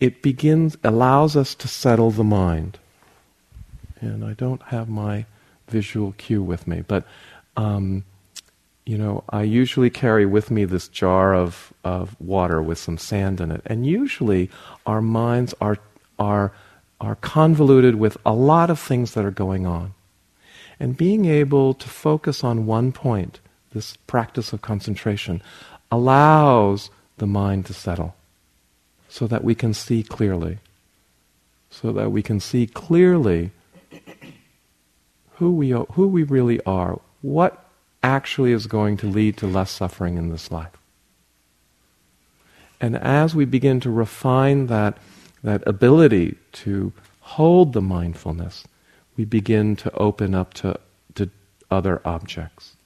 it 0.00 0.22
begins 0.22 0.76
allows 0.82 1.36
us 1.36 1.54
to 1.56 1.68
settle 1.68 2.10
the 2.10 2.24
mind. 2.24 2.78
And 4.00 4.24
I 4.24 4.32
don't 4.32 4.62
have 4.64 4.88
my 4.88 5.26
visual 5.68 6.12
cue 6.18 6.42
with 6.42 6.66
me, 6.66 6.82
but 6.86 7.04
um, 7.56 8.04
you 8.84 8.98
know, 8.98 9.22
I 9.28 9.42
usually 9.42 9.90
carry 9.90 10.26
with 10.26 10.50
me 10.50 10.64
this 10.64 10.88
jar 10.88 11.34
of, 11.34 11.72
of 11.84 12.20
water 12.20 12.60
with 12.60 12.78
some 12.78 12.98
sand 12.98 13.40
in 13.40 13.50
it. 13.52 13.62
And 13.66 13.86
usually 13.86 14.50
our 14.86 15.00
minds 15.00 15.54
are, 15.60 15.78
are, 16.18 16.52
are 17.00 17.14
convoluted 17.16 17.94
with 17.94 18.16
a 18.26 18.32
lot 18.32 18.70
of 18.70 18.80
things 18.80 19.14
that 19.14 19.24
are 19.24 19.30
going 19.30 19.66
on. 19.66 19.94
And 20.80 20.96
being 20.96 21.26
able 21.26 21.74
to 21.74 21.88
focus 21.88 22.42
on 22.42 22.66
one 22.66 22.90
point, 22.90 23.38
this 23.72 23.96
practice 24.08 24.52
of 24.52 24.62
concentration, 24.62 25.42
allows 25.92 26.90
the 27.18 27.26
mind 27.26 27.66
to 27.66 27.74
settle 27.74 28.16
so 29.08 29.28
that 29.28 29.44
we 29.44 29.54
can 29.54 29.74
see 29.74 30.02
clearly. 30.02 30.58
So 31.70 31.92
that 31.92 32.10
we 32.10 32.22
can 32.22 32.40
see 32.40 32.66
clearly 32.66 33.52
who 35.42 35.50
we, 35.50 35.70
who 35.70 36.06
we 36.06 36.22
really 36.22 36.62
are, 36.62 37.00
what 37.20 37.66
actually 38.00 38.52
is 38.52 38.68
going 38.68 38.96
to 38.96 39.08
lead 39.08 39.36
to 39.36 39.44
less 39.44 39.72
suffering 39.72 40.16
in 40.16 40.28
this 40.28 40.52
life. 40.52 40.70
And 42.80 42.96
as 42.96 43.34
we 43.34 43.44
begin 43.44 43.80
to 43.80 43.90
refine 43.90 44.68
that, 44.68 44.98
that 45.42 45.66
ability 45.66 46.36
to 46.52 46.92
hold 47.22 47.72
the 47.72 47.82
mindfulness, 47.82 48.62
we 49.16 49.24
begin 49.24 49.74
to 49.74 49.92
open 49.94 50.32
up 50.32 50.54
to, 50.54 50.78
to 51.16 51.28
other 51.72 52.00
objects. 52.04 52.76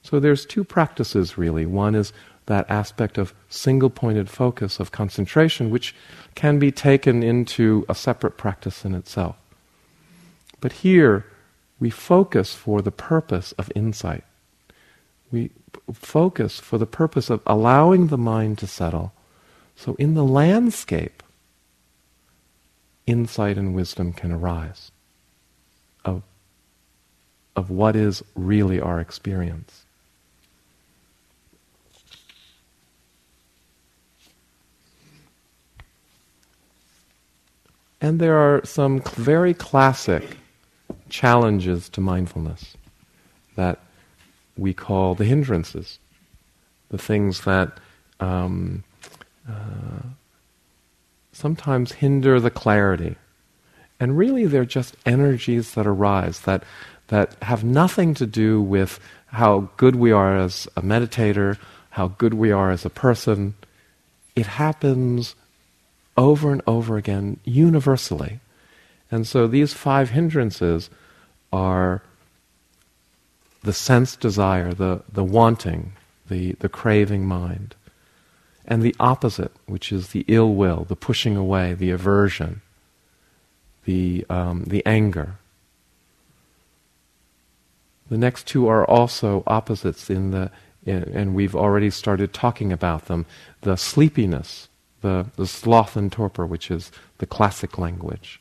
So 0.00 0.20
there's 0.20 0.46
two 0.46 0.62
practices 0.62 1.36
really. 1.36 1.66
One 1.66 1.96
is 1.96 2.12
that 2.46 2.70
aspect 2.70 3.18
of 3.18 3.34
single 3.48 3.90
pointed 3.90 4.30
focus, 4.30 4.78
of 4.78 4.92
concentration, 4.92 5.70
which 5.70 5.92
can 6.36 6.60
be 6.60 6.70
taken 6.70 7.24
into 7.24 7.84
a 7.88 7.96
separate 7.96 8.36
practice 8.36 8.84
in 8.84 8.94
itself. 8.94 9.34
But 10.60 10.72
here, 10.72 11.26
we 11.84 11.90
focus 11.90 12.54
for 12.54 12.80
the 12.80 12.90
purpose 12.90 13.52
of 13.58 13.70
insight. 13.74 14.24
We 15.30 15.50
focus 15.92 16.58
for 16.58 16.78
the 16.78 16.86
purpose 16.86 17.28
of 17.28 17.42
allowing 17.46 18.06
the 18.06 18.16
mind 18.16 18.56
to 18.60 18.66
settle. 18.66 19.12
So 19.76 19.94
in 19.96 20.14
the 20.14 20.24
landscape, 20.24 21.22
insight 23.06 23.58
and 23.58 23.74
wisdom 23.74 24.14
can 24.14 24.32
arise 24.32 24.92
of, 26.06 26.22
of 27.54 27.68
what 27.68 27.96
is 27.96 28.24
really 28.34 28.80
our 28.80 28.98
experience. 28.98 29.84
And 38.00 38.18
there 38.18 38.38
are 38.38 38.64
some 38.64 39.02
very 39.02 39.52
classic 39.52 40.38
challenges 41.14 41.88
to 41.88 42.00
mindfulness 42.00 42.76
that 43.54 43.78
we 44.56 44.74
call 44.74 45.14
the 45.14 45.24
hindrances, 45.24 46.00
the 46.88 46.98
things 46.98 47.42
that 47.42 47.78
um, 48.18 48.82
uh, 49.48 50.02
sometimes 51.30 51.92
hinder 51.92 52.40
the 52.40 52.50
clarity. 52.50 53.14
And 54.00 54.18
really, 54.18 54.46
they're 54.46 54.64
just 54.64 54.96
energies 55.06 55.74
that 55.74 55.86
arise 55.86 56.40
that, 56.40 56.64
that 57.06 57.36
have 57.42 57.62
nothing 57.62 58.14
to 58.14 58.26
do 58.26 58.60
with 58.60 58.98
how 59.26 59.70
good 59.76 59.94
we 59.94 60.10
are 60.10 60.36
as 60.36 60.66
a 60.76 60.82
meditator, 60.82 61.58
how 61.90 62.08
good 62.08 62.34
we 62.34 62.50
are 62.50 62.72
as 62.72 62.84
a 62.84 62.90
person. 62.90 63.54
It 64.34 64.46
happens 64.46 65.36
over 66.16 66.50
and 66.50 66.62
over 66.66 66.96
again, 66.96 67.38
universally. 67.44 68.40
And 69.12 69.28
so 69.28 69.46
these 69.46 69.72
five 69.72 70.10
hindrances 70.10 70.90
are 71.54 72.02
the 73.62 73.72
sense 73.72 74.16
desire, 74.16 74.74
the, 74.74 75.02
the 75.10 75.22
wanting, 75.22 75.92
the, 76.28 76.52
the 76.58 76.68
craving 76.68 77.24
mind, 77.24 77.76
and 78.66 78.82
the 78.82 78.96
opposite, 78.98 79.52
which 79.66 79.92
is 79.92 80.08
the 80.08 80.24
ill 80.26 80.52
will, 80.52 80.84
the 80.84 80.96
pushing 80.96 81.36
away, 81.36 81.72
the 81.72 81.90
aversion, 81.90 82.60
the, 83.84 84.26
um, 84.28 84.64
the 84.64 84.84
anger. 84.84 85.36
The 88.10 88.18
next 88.18 88.48
two 88.48 88.66
are 88.66 88.84
also 88.84 89.44
opposites 89.46 90.10
in 90.10 90.32
the, 90.32 90.50
in, 90.84 91.04
and 91.04 91.36
we've 91.36 91.54
already 91.54 91.90
started 91.90 92.32
talking 92.32 92.72
about 92.72 93.06
them. 93.06 93.26
The 93.60 93.76
sleepiness, 93.76 94.68
the, 95.02 95.26
the 95.36 95.46
sloth 95.46 95.96
and 95.96 96.10
torpor, 96.10 96.46
which 96.46 96.68
is 96.68 96.90
the 97.18 97.26
classic 97.26 97.78
language 97.78 98.40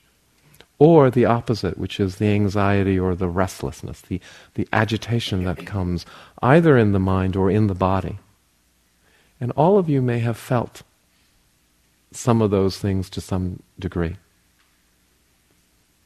or 0.80 1.10
the 1.10 1.26
opposite, 1.26 1.78
which 1.78 2.00
is 2.00 2.18
the 2.18 2.28
anxiety 2.28 3.00
or 3.00 3.16
the 3.16 3.28
restlessness, 3.28 4.02
the, 4.02 4.20
the 4.56 4.68
agitation 4.74 5.44
that 5.44 5.66
comes 5.66 6.06
either 6.42 6.78
in 6.78 6.92
the 6.92 7.00
mind 7.00 7.36
or 7.36 7.50
in 7.50 7.68
the 7.68 7.76
body. 7.76 8.20
And 9.40 9.52
all 9.52 9.78
of 9.78 9.90
you 9.90 10.02
may 10.02 10.20
have 10.20 10.38
felt 10.38 10.84
some 12.12 12.42
of 12.42 12.52
those 12.52 12.78
things 12.78 13.10
to 13.12 13.22
some 13.22 13.62
degree. 13.80 14.18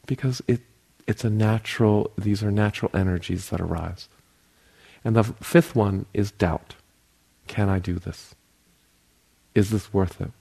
Because 0.06 0.42
it, 0.48 0.62
it's 1.08 1.24
a 1.24 1.30
natural, 1.30 2.12
these 2.18 2.44
are 2.44 2.52
natural 2.52 2.92
energies 2.94 3.50
that 3.50 3.62
arise. 3.62 4.08
And 5.04 5.16
the 5.16 5.24
fifth 5.24 5.76
one 5.76 6.06
is 6.14 6.32
doubt. 6.32 6.76
Can 7.48 7.70
I 7.70 7.80
do 7.80 8.00
this? 8.00 8.36
Is 9.56 9.70
this 9.70 9.94
worth 9.94 10.20
it? 10.22 10.32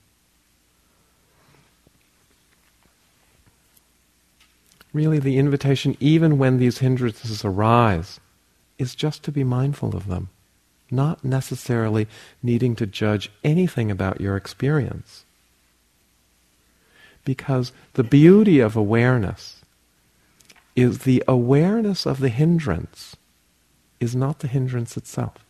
Really 4.97 5.19
the 5.19 5.39
invitation, 5.39 5.97
even 6.01 6.39
when 6.39 6.59
these 6.59 6.79
hindrances 6.79 7.45
arise, 7.45 8.19
is 8.79 8.95
just 8.95 9.23
to 9.23 9.31
be 9.31 9.45
mindful 9.45 9.95
of 9.95 10.09
them, 10.09 10.29
not 10.91 11.25
necessarily 11.25 12.09
needing 12.43 12.75
to 12.77 12.87
judge 12.87 13.31
anything 13.45 13.91
about 13.91 14.21
your 14.21 14.37
experience. 14.37 15.25
Because 17.25 17.73
the 17.93 18.05
beauty 18.05 18.61
of 18.61 18.75
awareness 18.75 19.63
is 20.75 21.01
the 21.01 21.23
awareness 21.29 22.07
of 22.07 22.21
the 22.21 22.29
hindrance 22.29 23.17
is 23.99 24.15
not 24.15 24.41
the 24.41 24.49
hindrance 24.49 24.97
itself. 24.97 25.45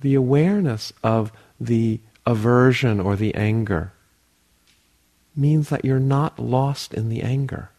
The 0.00 0.14
awareness 0.14 0.92
of 1.02 1.32
the 1.60 2.00
aversion 2.26 3.00
or 3.00 3.16
the 3.16 3.34
anger 3.34 3.92
means 5.38 5.68
that 5.68 5.84
you're 5.84 6.00
not 6.00 6.38
lost 6.38 6.92
in 6.92 7.08
the 7.08 7.22
anger. 7.22 7.70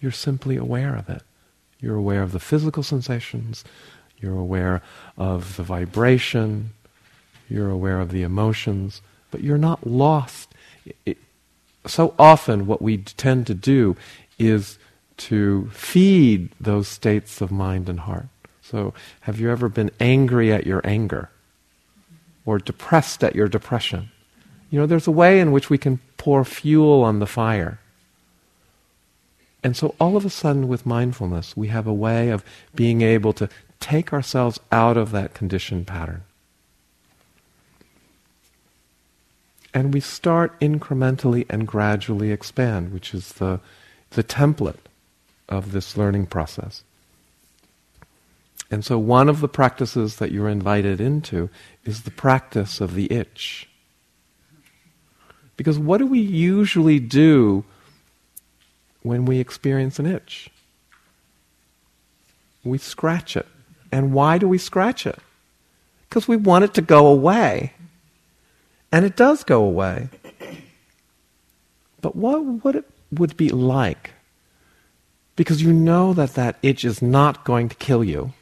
You're 0.00 0.12
simply 0.12 0.56
aware 0.56 0.96
of 0.96 1.08
it. 1.08 1.22
You're 1.80 1.96
aware 1.96 2.22
of 2.22 2.32
the 2.32 2.40
physical 2.40 2.82
sensations, 2.82 3.64
you're 4.18 4.36
aware 4.36 4.82
of 5.16 5.56
the 5.56 5.62
vibration, 5.62 6.70
you're 7.48 7.70
aware 7.70 8.00
of 8.00 8.10
the 8.10 8.22
emotions, 8.22 9.00
but 9.30 9.42
you're 9.42 9.58
not 9.58 9.86
lost. 9.86 10.52
It, 11.06 11.18
so 11.86 12.14
often, 12.18 12.66
what 12.66 12.82
we 12.82 12.98
tend 12.98 13.46
to 13.46 13.54
do 13.54 13.96
is 14.40 14.78
to 15.18 15.68
feed 15.72 16.50
those 16.60 16.88
states 16.88 17.40
of 17.40 17.52
mind 17.52 17.88
and 17.88 18.00
heart. 18.00 18.26
So, 18.60 18.92
have 19.22 19.40
you 19.40 19.50
ever 19.50 19.68
been 19.68 19.90
angry 20.00 20.52
at 20.52 20.66
your 20.66 20.80
anger? 20.84 21.30
Or 22.44 22.58
depressed 22.58 23.22
at 23.22 23.36
your 23.36 23.48
depression? 23.48 24.10
You 24.70 24.80
know, 24.80 24.86
there's 24.86 25.06
a 25.06 25.12
way 25.12 25.40
in 25.40 25.52
which 25.52 25.70
we 25.70 25.78
can 25.78 26.00
pour 26.16 26.44
fuel 26.44 27.02
on 27.02 27.20
the 27.20 27.26
fire. 27.26 27.78
And 29.62 29.76
so 29.76 29.94
all 29.98 30.16
of 30.16 30.24
a 30.24 30.30
sudden, 30.30 30.68
with 30.68 30.86
mindfulness, 30.86 31.56
we 31.56 31.68
have 31.68 31.86
a 31.86 31.92
way 31.92 32.28
of 32.28 32.44
being 32.74 33.02
able 33.02 33.32
to 33.34 33.48
take 33.80 34.12
ourselves 34.12 34.60
out 34.70 34.96
of 34.96 35.10
that 35.12 35.34
conditioned 35.34 35.86
pattern. 35.86 36.22
And 39.74 39.92
we 39.92 40.00
start 40.00 40.58
incrementally 40.60 41.44
and 41.48 41.66
gradually 41.66 42.30
expand, 42.30 42.92
which 42.92 43.14
is 43.14 43.34
the, 43.34 43.60
the 44.10 44.24
template 44.24 44.78
of 45.48 45.72
this 45.72 45.96
learning 45.96 46.26
process. 46.26 46.82
And 48.70 48.84
so, 48.84 48.98
one 48.98 49.28
of 49.28 49.40
the 49.40 49.48
practices 49.48 50.16
that 50.16 50.30
you're 50.30 50.48
invited 50.48 51.00
into 51.00 51.48
is 51.84 52.02
the 52.02 52.10
practice 52.10 52.80
of 52.80 52.94
the 52.94 53.10
itch. 53.10 53.68
Because 55.58 55.78
what 55.78 55.98
do 55.98 56.06
we 56.06 56.20
usually 56.20 57.00
do 57.00 57.64
when 59.02 59.26
we 59.26 59.40
experience 59.40 59.98
an 59.98 60.06
itch? 60.06 60.48
We 62.62 62.78
scratch 62.78 63.36
it. 63.36 63.46
And 63.90 64.12
why 64.12 64.38
do 64.38 64.46
we 64.46 64.56
scratch 64.56 65.04
it? 65.04 65.18
Because 66.08 66.28
we 66.28 66.36
want 66.36 66.64
it 66.64 66.74
to 66.74 66.80
go 66.80 67.08
away. 67.08 67.72
And 68.92 69.04
it 69.04 69.16
does 69.16 69.42
go 69.42 69.64
away. 69.64 70.08
But 72.00 72.14
what 72.14 72.64
would 72.64 72.76
it 72.76 72.84
would 73.10 73.36
be 73.36 73.48
like? 73.48 74.12
Because 75.34 75.60
you 75.60 75.72
know 75.72 76.14
that 76.14 76.34
that 76.34 76.56
itch 76.62 76.84
is 76.84 77.02
not 77.02 77.44
going 77.44 77.68
to 77.68 77.74
kill 77.74 78.04
you. 78.04 78.32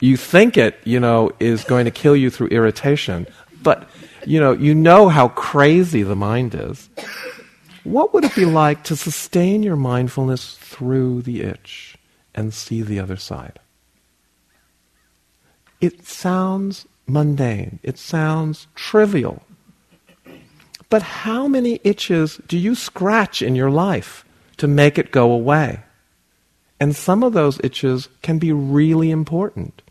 you 0.00 0.16
think 0.16 0.56
it, 0.56 0.78
you 0.84 1.00
know, 1.00 1.32
is 1.40 1.64
going 1.64 1.86
to 1.86 1.90
kill 1.90 2.14
you 2.14 2.30
through 2.30 2.48
irritation, 2.48 3.26
but 3.62 3.88
you 4.26 4.40
know, 4.40 4.52
you 4.52 4.74
know 4.74 5.08
how 5.08 5.28
crazy 5.28 6.02
the 6.02 6.16
mind 6.16 6.54
is. 6.54 6.88
What 7.84 8.14
would 8.14 8.24
it 8.24 8.34
be 8.34 8.44
like 8.44 8.84
to 8.84 8.96
sustain 8.96 9.62
your 9.62 9.76
mindfulness 9.76 10.56
through 10.56 11.22
the 11.22 11.42
itch 11.42 11.96
and 12.34 12.54
see 12.54 12.82
the 12.82 13.00
other 13.00 13.16
side? 13.16 13.58
It 15.80 16.06
sounds 16.06 16.86
mundane. 17.06 17.80
It 17.82 17.98
sounds 17.98 18.68
trivial. 18.74 19.42
But 20.88 21.02
how 21.02 21.48
many 21.48 21.80
itches 21.82 22.40
do 22.46 22.56
you 22.56 22.74
scratch 22.74 23.42
in 23.42 23.56
your 23.56 23.70
life 23.70 24.24
to 24.58 24.68
make 24.68 24.98
it 24.98 25.10
go 25.10 25.32
away? 25.32 25.80
And 26.78 26.94
some 26.94 27.22
of 27.22 27.32
those 27.32 27.60
itches 27.64 28.08
can 28.22 28.38
be 28.38 28.52
really 28.52 29.10
important 29.10 29.82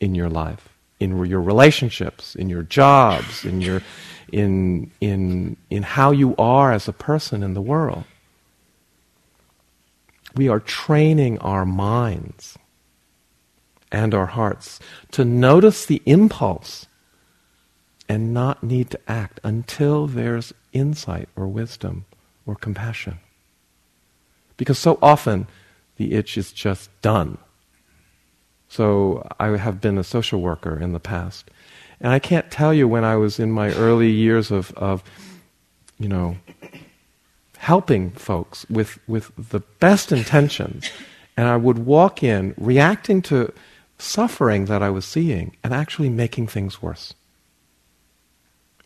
in 0.00 0.14
your 0.14 0.28
life 0.28 0.69
in 1.00 1.24
your 1.24 1.40
relationships, 1.40 2.36
in 2.36 2.48
your 2.48 2.62
jobs, 2.62 3.44
in 3.44 3.60
your 3.60 3.82
in 4.30 4.90
in 5.00 5.56
in 5.70 5.82
how 5.82 6.12
you 6.12 6.36
are 6.36 6.72
as 6.72 6.86
a 6.86 6.92
person 6.92 7.42
in 7.42 7.54
the 7.54 7.62
world. 7.62 8.04
We 10.36 10.48
are 10.48 10.60
training 10.60 11.38
our 11.38 11.64
minds 11.64 12.56
and 13.90 14.14
our 14.14 14.26
hearts 14.26 14.78
to 15.10 15.24
notice 15.24 15.84
the 15.84 16.02
impulse 16.06 16.86
and 18.08 18.32
not 18.32 18.62
need 18.62 18.90
to 18.90 19.00
act 19.08 19.40
until 19.42 20.06
there's 20.06 20.52
insight 20.72 21.28
or 21.34 21.48
wisdom 21.48 22.04
or 22.46 22.54
compassion. 22.54 23.18
Because 24.56 24.78
so 24.78 24.98
often 25.02 25.48
the 25.96 26.12
itch 26.12 26.38
is 26.38 26.52
just 26.52 26.90
done. 27.02 27.38
So 28.70 29.26
I 29.40 29.56
have 29.56 29.80
been 29.80 29.98
a 29.98 30.04
social 30.04 30.40
worker 30.40 30.80
in 30.80 30.92
the 30.92 31.00
past. 31.00 31.50
And 32.00 32.12
I 32.12 32.20
can't 32.20 32.50
tell 32.52 32.72
you 32.72 32.86
when 32.86 33.04
I 33.04 33.16
was 33.16 33.40
in 33.40 33.50
my 33.50 33.74
early 33.74 34.10
years 34.10 34.52
of, 34.52 34.72
of 34.74 35.02
you 35.98 36.08
know, 36.08 36.36
helping 37.58 38.12
folks 38.12 38.64
with, 38.70 39.00
with 39.08 39.32
the 39.36 39.58
best 39.80 40.12
intentions. 40.12 40.88
And 41.36 41.48
I 41.48 41.56
would 41.56 41.78
walk 41.78 42.22
in 42.22 42.54
reacting 42.56 43.22
to 43.22 43.52
suffering 43.98 44.66
that 44.66 44.84
I 44.84 44.90
was 44.90 45.04
seeing 45.04 45.56
and 45.64 45.74
actually 45.74 46.08
making 46.08 46.46
things 46.46 46.80
worse. 46.80 47.12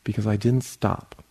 Because 0.02 0.26
I 0.26 0.36
didn't 0.36 0.64
stop. 0.64 1.22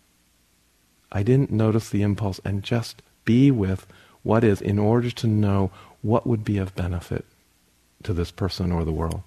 I 1.12 1.24
didn't 1.24 1.52
notice 1.52 1.90
the 1.90 2.04
impulse 2.04 2.40
and 2.46 2.62
just 2.62 3.02
be 3.26 3.50
with 3.50 3.88
what 4.22 4.44
is 4.44 4.62
in 4.62 4.78
order 4.78 5.10
to 5.10 5.28
know 5.28 5.72
what 6.04 6.28
would 6.28 6.44
be 6.44 6.60
of 6.60 6.76
benefit 6.76 7.26
to 8.04 8.14
this 8.14 8.32
person 8.32 8.72
or 8.72 8.84
the 8.84 8.92
world. 8.92 9.22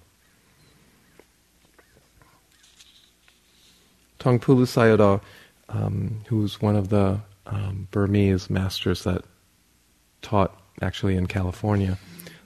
Taungpulu 4.19 4.65
Sayadaw, 4.65 5.21
um, 5.69 6.21
who's 6.27 6.61
one 6.61 6.75
of 6.75 6.89
the 6.89 7.21
um, 7.45 7.87
Burmese 7.91 8.49
masters 8.49 9.03
that 9.03 9.23
taught 10.21 10.59
actually 10.81 11.15
in 11.15 11.27
California, 11.27 11.97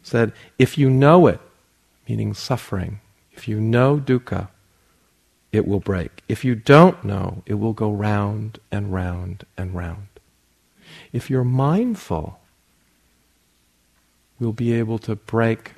said, 0.03 0.33
if 0.59 0.77
you 0.77 0.89
know 0.89 1.27
it, 1.27 1.39
meaning 2.07 2.33
suffering, 2.33 2.99
if 3.31 3.47
you 3.47 3.59
know 3.59 3.97
dukkha, 3.97 4.49
it 5.51 5.67
will 5.67 5.79
break. 5.79 6.23
If 6.27 6.45
you 6.45 6.55
don't 6.55 7.03
know, 7.03 7.43
it 7.45 7.55
will 7.55 7.73
go 7.73 7.91
round 7.91 8.59
and 8.71 8.93
round 8.93 9.45
and 9.57 9.73
round. 9.75 10.07
If 11.11 11.29
you're 11.29 11.43
mindful, 11.43 12.39
we'll 14.39 14.53
be 14.53 14.73
able 14.73 14.97
to 14.99 15.15
break 15.15 15.73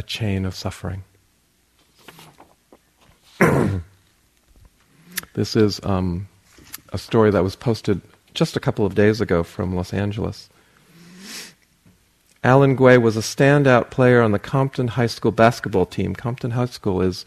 a 0.00 0.02
chain 0.02 0.46
of 0.46 0.54
suffering. 0.54 1.04
this 5.34 5.54
is 5.54 5.78
um, 5.84 6.26
a 6.90 6.96
story 6.96 7.30
that 7.30 7.44
was 7.44 7.54
posted 7.54 8.00
just 8.32 8.56
a 8.56 8.60
couple 8.60 8.86
of 8.86 8.94
days 8.94 9.20
ago 9.20 9.42
from 9.42 9.76
Los 9.76 9.92
Angeles. 9.92 10.48
Allan 12.42 12.76
Guei 12.76 12.96
was 12.96 13.18
a 13.18 13.20
standout 13.20 13.90
player 13.90 14.22
on 14.22 14.32
the 14.32 14.38
Compton 14.38 14.88
High 14.88 15.06
School 15.06 15.32
basketball 15.32 15.84
team. 15.84 16.14
Compton 16.14 16.52
High 16.52 16.64
School 16.64 17.02
is 17.02 17.26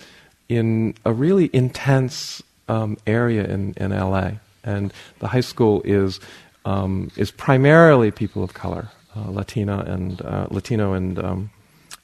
in 0.50 0.96
a 1.06 1.14
really 1.14 1.52
intense 1.54 2.42
um, 2.68 2.98
area 3.06 3.46
in, 3.46 3.76
in 3.78 3.92
LA, 3.92 4.32
and 4.64 4.92
the 5.20 5.28
high 5.28 5.42
school 5.42 5.84
is 5.86 6.20
um, 6.66 7.12
is 7.18 7.30
primarily 7.30 8.10
people 8.10 8.44
of 8.44 8.56
color, 8.56 8.90
uh, 9.16 9.30
Latina 9.30 9.84
and 9.86 10.22
uh, 10.24 10.48
Latino 10.50 10.94
and 10.94 11.20
um, 11.20 11.52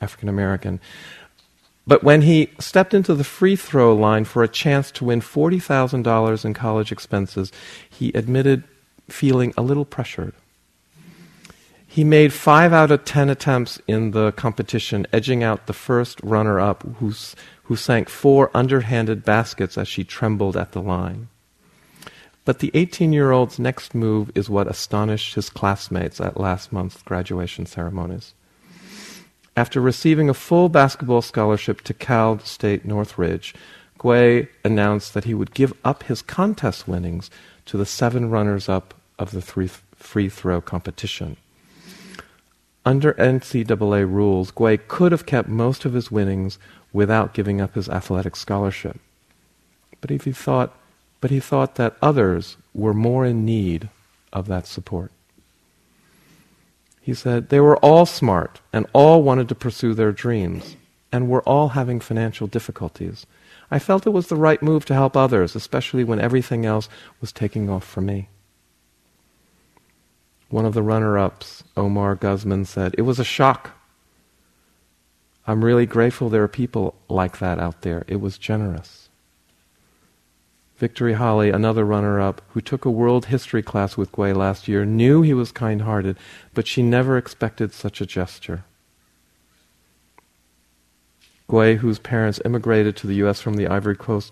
African 0.01 0.29
American. 0.29 0.79
But 1.87 2.03
when 2.03 2.21
he 2.21 2.51
stepped 2.59 2.93
into 2.93 3.15
the 3.15 3.23
free 3.23 3.55
throw 3.55 3.95
line 3.95 4.25
for 4.25 4.43
a 4.43 4.47
chance 4.47 4.91
to 4.91 5.05
win 5.05 5.21
$40,000 5.21 6.45
in 6.45 6.53
college 6.53 6.91
expenses, 6.91 7.51
he 7.89 8.09
admitted 8.13 8.63
feeling 9.07 9.53
a 9.57 9.63
little 9.63 9.85
pressured. 9.85 10.33
He 11.87 12.03
made 12.03 12.31
five 12.31 12.71
out 12.71 12.91
of 12.91 13.03
ten 13.03 13.31
attempts 13.31 13.81
in 13.87 14.11
the 14.11 14.31
competition, 14.33 15.07
edging 15.11 15.41
out 15.41 15.65
the 15.65 15.73
first 15.73 16.21
runner 16.21 16.59
up, 16.59 16.83
who 16.99 17.75
sank 17.75 18.09
four 18.09 18.51
underhanded 18.53 19.25
baskets 19.25 19.75
as 19.75 19.87
she 19.87 20.03
trembled 20.03 20.55
at 20.55 20.73
the 20.73 20.81
line. 20.83 21.29
But 22.45 22.59
the 22.59 22.69
18 22.75 23.11
year 23.13 23.31
old's 23.31 23.57
next 23.57 23.95
move 23.95 24.31
is 24.35 24.49
what 24.49 24.67
astonished 24.67 25.33
his 25.33 25.49
classmates 25.49 26.21
at 26.21 26.39
last 26.39 26.71
month's 26.71 27.01
graduation 27.01 27.65
ceremonies. 27.65 28.35
After 29.59 29.81
receiving 29.81 30.29
a 30.29 30.33
full 30.33 30.69
basketball 30.69 31.21
scholarship 31.21 31.81
to 31.81 31.93
Cal 31.93 32.39
State 32.39 32.85
Northridge, 32.85 33.53
Guei 33.97 34.47
announced 34.63 35.13
that 35.13 35.25
he 35.25 35.33
would 35.33 35.53
give 35.53 35.73
up 35.83 36.03
his 36.03 36.21
contest 36.21 36.87
winnings 36.87 37.29
to 37.65 37.75
the 37.75 37.85
seven 37.85 38.29
runners 38.29 38.69
up 38.69 38.93
of 39.19 39.31
the 39.31 39.41
three 39.41 39.67
free 39.67 40.29
throw 40.29 40.61
competition. 40.61 41.35
Under 42.85 43.11
NCAA 43.15 44.09
rules, 44.09 44.49
Guei 44.51 44.77
could 44.77 45.11
have 45.11 45.25
kept 45.25 45.49
most 45.49 45.83
of 45.83 45.91
his 45.91 46.09
winnings 46.09 46.57
without 46.93 47.33
giving 47.33 47.59
up 47.59 47.75
his 47.75 47.89
athletic 47.89 48.37
scholarship. 48.37 48.97
But 49.99 50.09
if 50.09 50.23
he 50.23 50.31
thought 50.31 50.73
but 51.19 51.31
he 51.31 51.41
thought 51.41 51.75
that 51.75 51.97
others 52.01 52.55
were 52.73 52.93
more 52.93 53.25
in 53.25 53.43
need 53.43 53.89
of 54.31 54.47
that 54.47 54.67
support. 54.67 55.11
He 57.01 57.13
said, 57.13 57.49
they 57.49 57.59
were 57.59 57.77
all 57.77 58.05
smart 58.05 58.61
and 58.71 58.85
all 58.93 59.23
wanted 59.23 59.49
to 59.49 59.55
pursue 59.55 59.93
their 59.93 60.11
dreams 60.11 60.75
and 61.11 61.29
were 61.29 61.41
all 61.43 61.69
having 61.69 61.99
financial 61.99 62.47
difficulties. 62.47 63.25
I 63.71 63.79
felt 63.79 64.05
it 64.05 64.11
was 64.11 64.27
the 64.27 64.35
right 64.35 64.61
move 64.61 64.85
to 64.85 64.93
help 64.93 65.15
others, 65.15 65.55
especially 65.55 66.03
when 66.03 66.19
everything 66.19 66.65
else 66.65 66.89
was 67.21 67.31
taking 67.31 67.69
off 67.69 67.83
for 67.83 68.01
me. 68.01 68.29
One 70.49 70.65
of 70.65 70.73
the 70.73 70.81
runner 70.83 71.17
ups, 71.17 71.63
Omar 71.77 72.15
Guzman, 72.15 72.65
said, 72.65 72.95
It 72.97 73.03
was 73.03 73.19
a 73.19 73.23
shock. 73.23 73.71
I'm 75.45 75.63
really 75.63 75.85
grateful 75.85 76.29
there 76.29 76.43
are 76.43 76.47
people 76.47 76.95
like 77.07 77.39
that 77.39 77.59
out 77.59 77.81
there. 77.81 78.03
It 78.07 78.19
was 78.19 78.37
generous. 78.37 79.08
Victory 80.79 81.11
Holly, 81.11 81.49
another 81.49 81.83
runner 81.83 82.21
up, 82.21 82.41
who 82.51 82.61
took 82.61 82.85
a 82.85 82.89
world 82.89 83.25
history 83.25 83.61
class 83.61 83.97
with 83.97 84.13
Guei 84.13 84.31
last 84.33 84.69
year, 84.69 84.85
knew 84.85 85.21
he 85.21 85.33
was 85.33 85.51
kind 85.51 85.81
hearted, 85.81 86.17
but 86.53 86.67
she 86.67 86.81
never 86.81 87.17
expected 87.17 87.73
such 87.73 87.99
a 87.99 88.05
gesture. 88.05 88.63
Guei, 91.49 91.75
whose 91.75 91.99
parents 91.99 92.39
immigrated 92.45 92.95
to 92.95 93.07
the 93.07 93.15
U.S. 93.15 93.41
from 93.41 93.55
the 93.55 93.67
Ivory 93.67 93.97
Coast, 93.97 94.31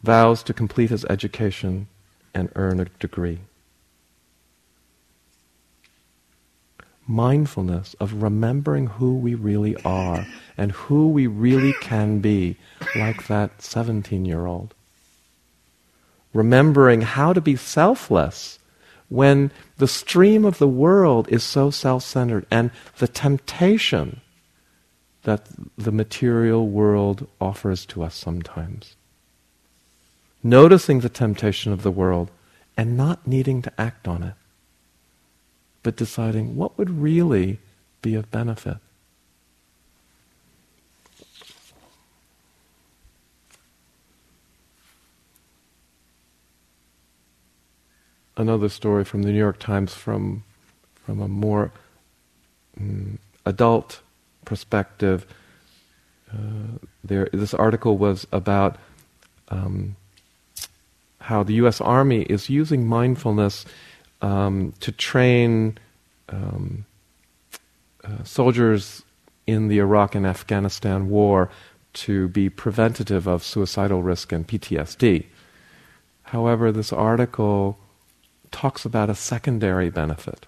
vows 0.00 0.44
to 0.44 0.54
complete 0.54 0.90
his 0.90 1.04
education 1.06 1.88
and 2.32 2.52
earn 2.54 2.78
a 2.78 2.84
degree. 2.84 3.40
Mindfulness 7.04 7.94
of 7.94 8.22
remembering 8.22 8.86
who 8.86 9.16
we 9.16 9.34
really 9.34 9.74
are 9.84 10.24
and 10.56 10.70
who 10.70 11.08
we 11.08 11.26
really 11.26 11.72
can 11.80 12.20
be, 12.20 12.58
like 12.94 13.26
that 13.26 13.60
17 13.60 14.24
year 14.24 14.46
old 14.46 14.72
remembering 16.34 17.00
how 17.00 17.32
to 17.32 17.40
be 17.40 17.56
selfless 17.56 18.58
when 19.08 19.50
the 19.78 19.88
stream 19.88 20.44
of 20.44 20.58
the 20.58 20.68
world 20.68 21.28
is 21.30 21.42
so 21.42 21.70
self 21.70 22.02
centered 22.02 22.44
and 22.50 22.70
the 22.98 23.08
temptation 23.08 24.20
that 25.22 25.46
the 25.78 25.92
material 25.92 26.68
world 26.68 27.26
offers 27.40 27.86
to 27.86 28.02
us 28.02 28.14
sometimes. 28.14 28.96
Noticing 30.42 31.00
the 31.00 31.08
temptation 31.08 31.72
of 31.72 31.82
the 31.82 31.90
world 31.90 32.30
and 32.76 32.96
not 32.96 33.26
needing 33.26 33.62
to 33.62 33.80
act 33.80 34.06
on 34.06 34.22
it, 34.22 34.34
but 35.82 35.96
deciding 35.96 36.56
what 36.56 36.76
would 36.76 36.90
really 36.90 37.58
be 38.02 38.14
of 38.14 38.30
benefit. 38.30 38.76
Another 48.36 48.68
story 48.68 49.04
from 49.04 49.22
the 49.22 49.30
New 49.30 49.38
York 49.38 49.58
Times 49.58 49.94
from 49.94 50.44
from 51.04 51.20
a 51.20 51.28
more 51.28 51.70
um, 52.78 53.18
adult 53.44 54.00
perspective. 54.44 55.26
Uh, 56.32 56.78
there, 57.04 57.28
this 57.32 57.54
article 57.54 57.98
was 57.98 58.26
about 58.32 58.76
um, 59.48 59.96
how 61.20 61.42
the 61.42 61.54
U.S. 61.54 61.80
Army 61.80 62.22
is 62.22 62.48
using 62.48 62.86
mindfulness 62.86 63.64
um, 64.22 64.72
to 64.80 64.90
train 64.90 65.78
um, 66.30 66.86
uh, 68.02 68.24
soldiers 68.24 69.02
in 69.46 69.68
the 69.68 69.78
Iraq 69.78 70.14
and 70.14 70.26
Afghanistan 70.26 71.08
war 71.08 71.50
to 71.92 72.28
be 72.28 72.48
preventative 72.50 73.26
of 73.26 73.44
suicidal 73.44 74.02
risk 74.02 74.32
and 74.32 74.48
PTSD. 74.48 75.26
However, 76.24 76.72
this 76.72 76.92
article 76.92 77.78
talks 78.54 78.84
about 78.84 79.10
a 79.10 79.14
secondary 79.14 79.90
benefit. 79.90 80.46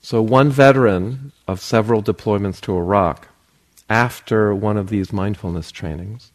So, 0.00 0.22
one 0.22 0.50
veteran 0.50 1.32
of 1.46 1.60
several 1.60 2.02
deployments 2.02 2.60
to 2.62 2.76
Iraq, 2.76 3.28
after 3.88 4.54
one 4.54 4.78
of 4.78 4.88
these 4.88 5.12
mindfulness 5.12 5.70
trainings, 5.70 6.32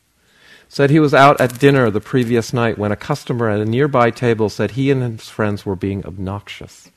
said 0.68 0.92
he 0.92 1.00
was 1.00 1.16
out 1.16 1.42
at 1.42 1.60
dinner 1.60 1.90
the 1.90 2.00
previous 2.00 2.54
night 2.54 2.78
when 2.78 2.92
a 2.92 2.96
customer 2.96 3.50
at 3.50 3.60
a 3.60 3.66
nearby 3.66 4.12
table 4.12 4.50
said 4.50 4.72
he 4.72 4.92
and 4.92 5.02
his 5.02 5.28
friends 5.28 5.66
were 5.66 5.76
being 5.76 6.06
obnoxious. 6.06 6.92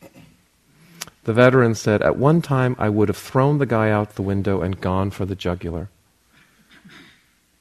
The 1.24 1.32
veteran 1.32 1.74
said, 1.74 2.02
At 2.02 2.18
one 2.18 2.42
time 2.42 2.76
I 2.78 2.90
would 2.90 3.08
have 3.08 3.16
thrown 3.16 3.58
the 3.58 3.66
guy 3.66 3.90
out 3.90 4.14
the 4.14 4.22
window 4.22 4.61
and 4.61 4.80
gone 4.80 5.11
for 5.11 5.24
the 5.24 5.37
jugular. 5.37 5.88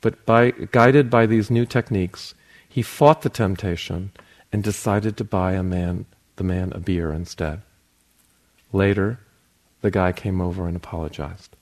But 0.02 0.26
by, 0.26 0.52
guided 0.52 1.10
by 1.10 1.28
these 1.28 1.50
new 1.50 1.66
techniques, 1.66 2.34
he 2.72 2.82
fought 2.82 3.22
the 3.22 3.30
temptation 3.30 4.12
and 4.54 4.64
decided 4.64 5.18
to 5.18 5.26
buy 5.26 5.52
a 5.54 5.62
man, 5.62 6.06
the 6.38 6.44
man 6.44 6.72
a 6.72 6.80
beer 6.80 7.12
instead. 7.12 7.62
Later, 8.72 9.20
the 9.82 9.92
guy 9.92 10.14
came 10.14 10.40
over 10.40 10.70
and 10.70 10.78
apologized. 10.78 11.58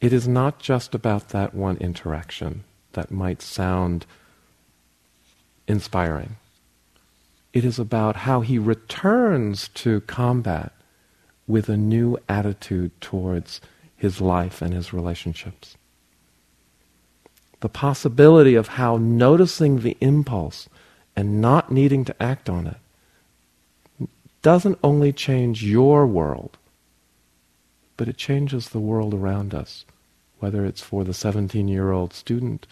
It 0.00 0.14
is 0.14 0.26
not 0.26 0.60
just 0.60 0.94
about 0.94 1.28
that 1.28 1.54
one 1.54 1.76
interaction 1.76 2.64
that 2.94 3.10
might 3.10 3.42
sound 3.42 4.06
inspiring. 5.68 6.36
It 7.52 7.66
is 7.66 7.78
about 7.78 8.16
how 8.16 8.40
he 8.40 8.58
returns 8.58 9.68
to 9.74 10.00
combat 10.02 10.72
with 11.46 11.68
a 11.68 11.76
new 11.76 12.16
attitude 12.30 12.98
towards 13.02 13.60
his 13.94 14.22
life 14.22 14.62
and 14.62 14.72
his 14.72 14.94
relationships 14.94 15.76
the 17.60 17.68
possibility 17.68 18.54
of 18.54 18.68
how 18.68 18.96
noticing 18.96 19.80
the 19.80 19.96
impulse 20.00 20.68
and 21.14 21.40
not 21.40 21.70
needing 21.70 22.04
to 22.04 22.22
act 22.22 22.48
on 22.48 22.66
it 22.66 22.76
doesn't 24.42 24.78
only 24.82 25.12
change 25.12 25.62
your 25.62 26.06
world, 26.06 26.56
but 27.96 28.08
it 28.08 28.16
changes 28.16 28.70
the 28.70 28.80
world 28.80 29.12
around 29.12 29.54
us, 29.54 29.84
whether 30.38 30.64
it's 30.64 30.80
for 30.80 31.04
the 31.04 31.12
17 31.12 31.68
year 31.68 31.92
old 31.92 32.14
student 32.14 32.66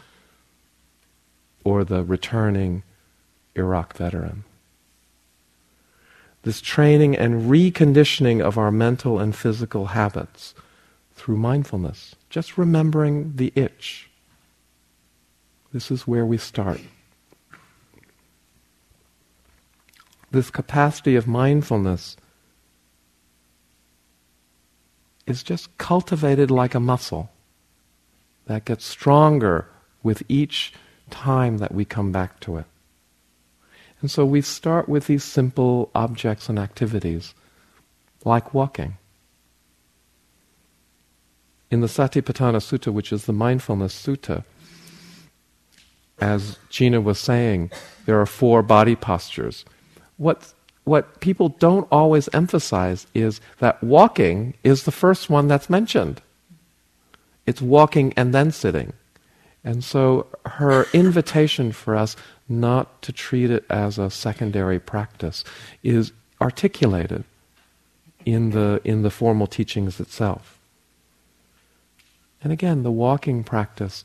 or 1.65 1.85
the 1.85 2.03
returning 2.03 2.83
Iraq 3.55 3.95
veteran. 3.95 4.45
This 6.43 6.63
training 6.63 7.17
and 7.17 7.51
reconditioning 7.51 8.41
of 8.41 8.57
our 8.57 8.71
mental 8.71 9.19
and 9.19 9.37
physical 9.37 9.87
habits 9.87 10.55
through 11.15 11.37
mindfulness, 11.37 12.15
just 12.31 12.57
remembering 12.57 13.35
the 13.37 13.53
itch 13.55 14.08
this 15.73 15.91
is 15.91 16.07
where 16.07 16.25
we 16.25 16.39
start. 16.39 16.81
This 20.31 20.51
capacity 20.51 21.17
of 21.17 21.27
mindfulness 21.27 22.17
is 25.27 25.43
just 25.43 25.77
cultivated 25.79 26.51
like 26.51 26.75
a 26.75 26.81
muscle 26.81 27.31
that 28.47 28.65
gets 28.65 28.85
stronger 28.85 29.67
with 30.03 30.23
each 30.29 30.73
time 31.11 31.59
that 31.59 31.73
we 31.73 31.85
come 31.85 32.13
back 32.13 32.41
to 32.41 32.57
it. 32.57 32.65
And 34.01 34.11
so 34.11 34.25
we 34.25 34.41
start 34.41 34.89
with 34.89 35.07
these 35.07 35.25
simple 35.25 35.91
objects 35.95 36.49
and 36.49 36.59
activities, 36.59 37.35
like 38.25 38.55
walking. 38.55 38.97
In 41.71 41.81
the 41.81 41.89
Satipatthana 41.89 42.61
Sutta, 42.61 42.93
which 42.93 43.13
is 43.13 43.27
the 43.27 43.33
mindfulness 43.33 43.95
sutta, 43.95 44.45
as 46.21 46.59
Gina 46.71 47.01
was 47.01 47.19
saying, 47.19 47.71
there 48.07 48.21
are 48.21 48.27
four 48.27 48.63
body 48.63 48.97
postures. 48.97 49.65
What, 50.17 50.53
what 50.85 51.21
people 51.21 51.51
don't 51.51 51.87
always 51.91 52.29
emphasize 52.33 53.07
is 53.15 53.41
that 53.59 53.83
walking 53.83 54.55
is 54.65 54.85
the 54.85 54.93
first 54.93 55.31
one 55.31 55.49
that's 55.49 55.71
mentioned. 55.71 56.21
It's 57.47 57.63
walking 57.63 58.13
and 58.17 58.35
then 58.35 58.51
sitting. 58.51 58.93
And 59.65 59.83
so 59.83 60.27
her 60.45 60.87
invitation 60.93 61.73
for 61.73 61.97
us 61.97 62.17
not 62.49 63.03
to 63.03 63.13
treat 63.13 63.51
it 63.51 63.65
as 63.69 63.99
a 63.99 64.11
secondary 64.11 64.79
practice 64.79 65.45
is 65.83 66.13
articulated 66.41 67.25
in 68.25 68.51
the, 68.51 68.81
in 68.85 69.03
the 69.03 69.11
formal 69.11 69.47
teachings 69.47 70.01
itself. 70.01 70.59
And 72.43 72.53
again, 72.53 72.83
the 72.83 72.91
walking 72.91 73.43
practice 73.45 74.05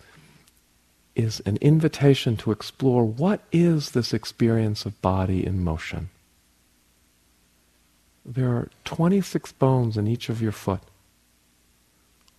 is 1.15 1.41
an 1.45 1.57
invitation 1.61 2.35
to 2.37 2.51
explore 2.51 3.05
what 3.05 3.41
is 3.51 3.91
this 3.91 4.13
experience 4.13 4.85
of 4.85 4.99
body 5.01 5.45
in 5.45 5.63
motion. 5.63 6.09
There 8.25 8.49
are 8.49 8.69
26 8.85 9.51
bones 9.53 9.97
in 9.97 10.07
each 10.07 10.29
of 10.29 10.41
your 10.41 10.51
foot, 10.51 10.81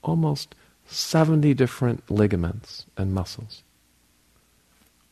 almost 0.02 0.54
70 0.87 1.54
different 1.54 2.10
ligaments 2.10 2.87
and 2.96 3.14
muscles, 3.14 3.62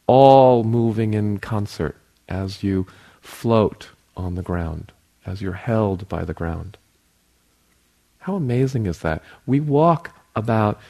all 0.07 0.65
moving 0.65 1.15
in 1.15 1.39
concert 1.39 1.97
as 2.29 2.63
you 2.63 2.87
float 3.21 3.91
on 4.17 4.35
the 4.35 4.43
ground, 4.43 4.93
as 5.25 5.41
you're 5.41 5.53
held 5.53 6.09
by 6.09 6.25
the 6.25 6.35
ground. 6.35 6.77
How 8.21 8.35
amazing 8.35 8.87
is 8.87 9.01
that? 9.01 9.23
We 9.47 9.61
walk 9.61 10.17
about 10.35 10.81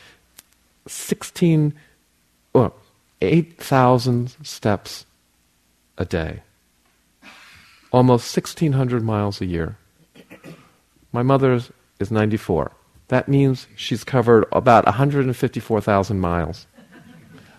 16 0.87 1.75
well, 2.53 2.75
8,000 3.21 4.35
steps 4.43 5.07
a 5.97 6.05
day, 6.05 6.43
almost 7.91 8.37
1,600 8.37 9.03
miles 9.03 9.41
a 9.41 9.47
year. 9.47 9.77
My 11.13 11.23
mother 11.23 11.61
is 11.99 12.11
94. 12.11 12.73
That 13.09 13.29
means 13.29 13.67
she's 13.77 14.05
covered 14.05 14.47
about 14.53 14.87
154,000 14.87 16.19
miles. 16.19 16.67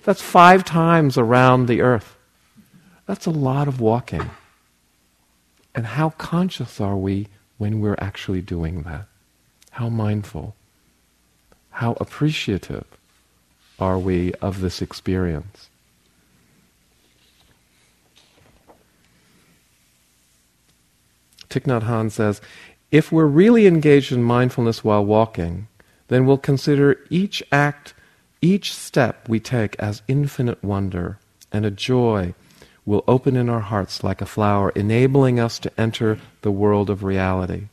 That's 0.04 0.22
five 0.22 0.66
times 0.66 1.18
around 1.18 1.68
the 1.68 1.82
earth. 1.82 2.16
That's 3.06 3.26
a 3.26 3.32
lot 3.32 3.68
of 3.68 3.80
walking. 3.80 4.30
And 5.76 5.86
how 5.86 6.12
conscious 6.12 6.82
are 6.82 6.98
we 6.98 7.28
when 7.58 7.80
we're 7.80 7.98
actually 8.00 8.42
doing 8.42 8.84
that? 8.84 9.06
How 9.72 9.90
mindful? 9.90 10.56
How 11.70 11.94
appreciative? 12.00 12.86
Are 13.80 13.98
we 13.98 14.34
of 14.36 14.62
this 14.62 14.82
experience? 14.82 15.70
Thich 21.50 21.64
Nhat 21.64 21.84
Hanh 21.84 22.12
says, 22.12 22.42
if 22.92 23.12
we're 23.12 23.26
really 23.26 23.68
engaged 23.68 24.12
in 24.12 24.24
mindfulness 24.24 24.84
while 24.84 25.06
walking, 25.06 25.68
then 26.08 26.26
we'll 26.26 26.38
consider 26.38 27.00
each 27.10 27.44
act, 27.52 27.94
each 28.42 28.74
step 28.74 29.28
we 29.28 29.40
take 29.40 29.76
as 29.80 30.02
infinite 30.08 30.64
wonder, 30.64 31.18
and 31.52 31.66
a 31.66 31.72
joy 31.72 32.34
will 32.86 33.04
open 33.08 33.36
in 33.36 33.50
our 33.50 33.62
hearts 33.62 34.04
like 34.04 34.22
a 34.22 34.26
flower, 34.26 34.70
enabling 34.72 35.40
us 35.40 35.58
to 35.60 35.72
enter 35.80 36.20
the 36.42 36.52
world 36.52 36.90
of 36.90 37.04
reality. 37.04 37.68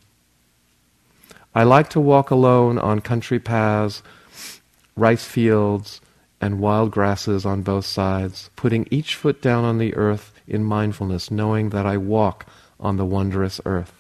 I 1.55 1.65
like 1.65 1.91
to 1.91 2.01
walk 2.01 2.31
alone 2.31 2.79
on 2.79 3.01
country 3.01 3.41
paths 3.41 4.03
rice 5.01 5.25
fields, 5.25 6.01
and 6.41 6.61
wild 6.61 6.91
grasses 6.91 7.45
on 7.45 7.63
both 7.63 7.85
sides, 7.85 8.51
putting 8.55 8.87
each 8.91 9.15
foot 9.15 9.43
down 9.43 9.65
on 9.65 9.79
the 9.79 9.95
earth 9.95 10.33
in 10.47 10.65
mindfulness, 10.65 11.31
knowing 11.31 11.71
that 11.71 11.87
I 11.87 11.97
walk 11.97 12.47
on 12.79 12.97
the 12.97 13.05
wondrous 13.05 13.61
earth. 13.65 13.93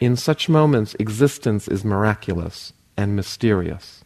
In 0.00 0.16
such 0.16 0.48
moments, 0.48 0.94
existence 0.98 1.68
is 1.68 1.84
miraculous 1.84 2.72
and 2.96 3.14
mysterious. 3.14 4.04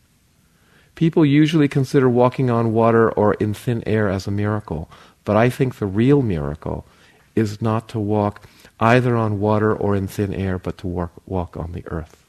People 0.95 1.25
usually 1.25 1.69
consider 1.69 2.09
walking 2.09 2.51
on 2.51 2.73
water 2.73 3.11
or 3.13 3.35
in 3.35 3.55
thin 3.55 3.83
air 3.87 4.09
as 4.09 4.27
a 4.27 4.31
miracle, 4.31 4.91
but 5.25 5.37
I 5.37 5.49
think 5.49 5.77
the 5.77 5.87
real 5.87 6.23
miracle 6.23 6.87
is 7.35 7.63
not 7.63 7.89
to 7.89 7.99
walk 7.99 8.47
either 8.79 9.17
on 9.17 9.41
water 9.41 9.75
or 9.75 9.97
in 9.97 10.07
thin 10.07 10.35
air, 10.35 10.59
but 10.59 10.79
to 10.79 10.87
walk, 10.87 11.13
walk 11.27 11.57
on 11.57 11.73
the 11.73 11.85
earth. 11.87 12.27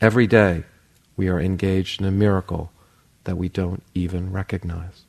Every 0.00 0.26
day, 0.26 0.64
we 1.22 1.28
are 1.28 1.40
engaged 1.40 2.00
in 2.00 2.06
a 2.08 2.10
miracle 2.10 2.72
that 3.22 3.36
we 3.36 3.48
don't 3.48 3.84
even 3.94 4.32
recognize. 4.32 5.04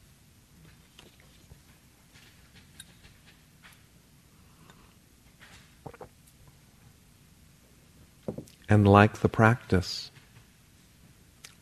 And 8.70 8.88
like 8.88 9.22
the 9.22 9.28
practice, 9.28 10.12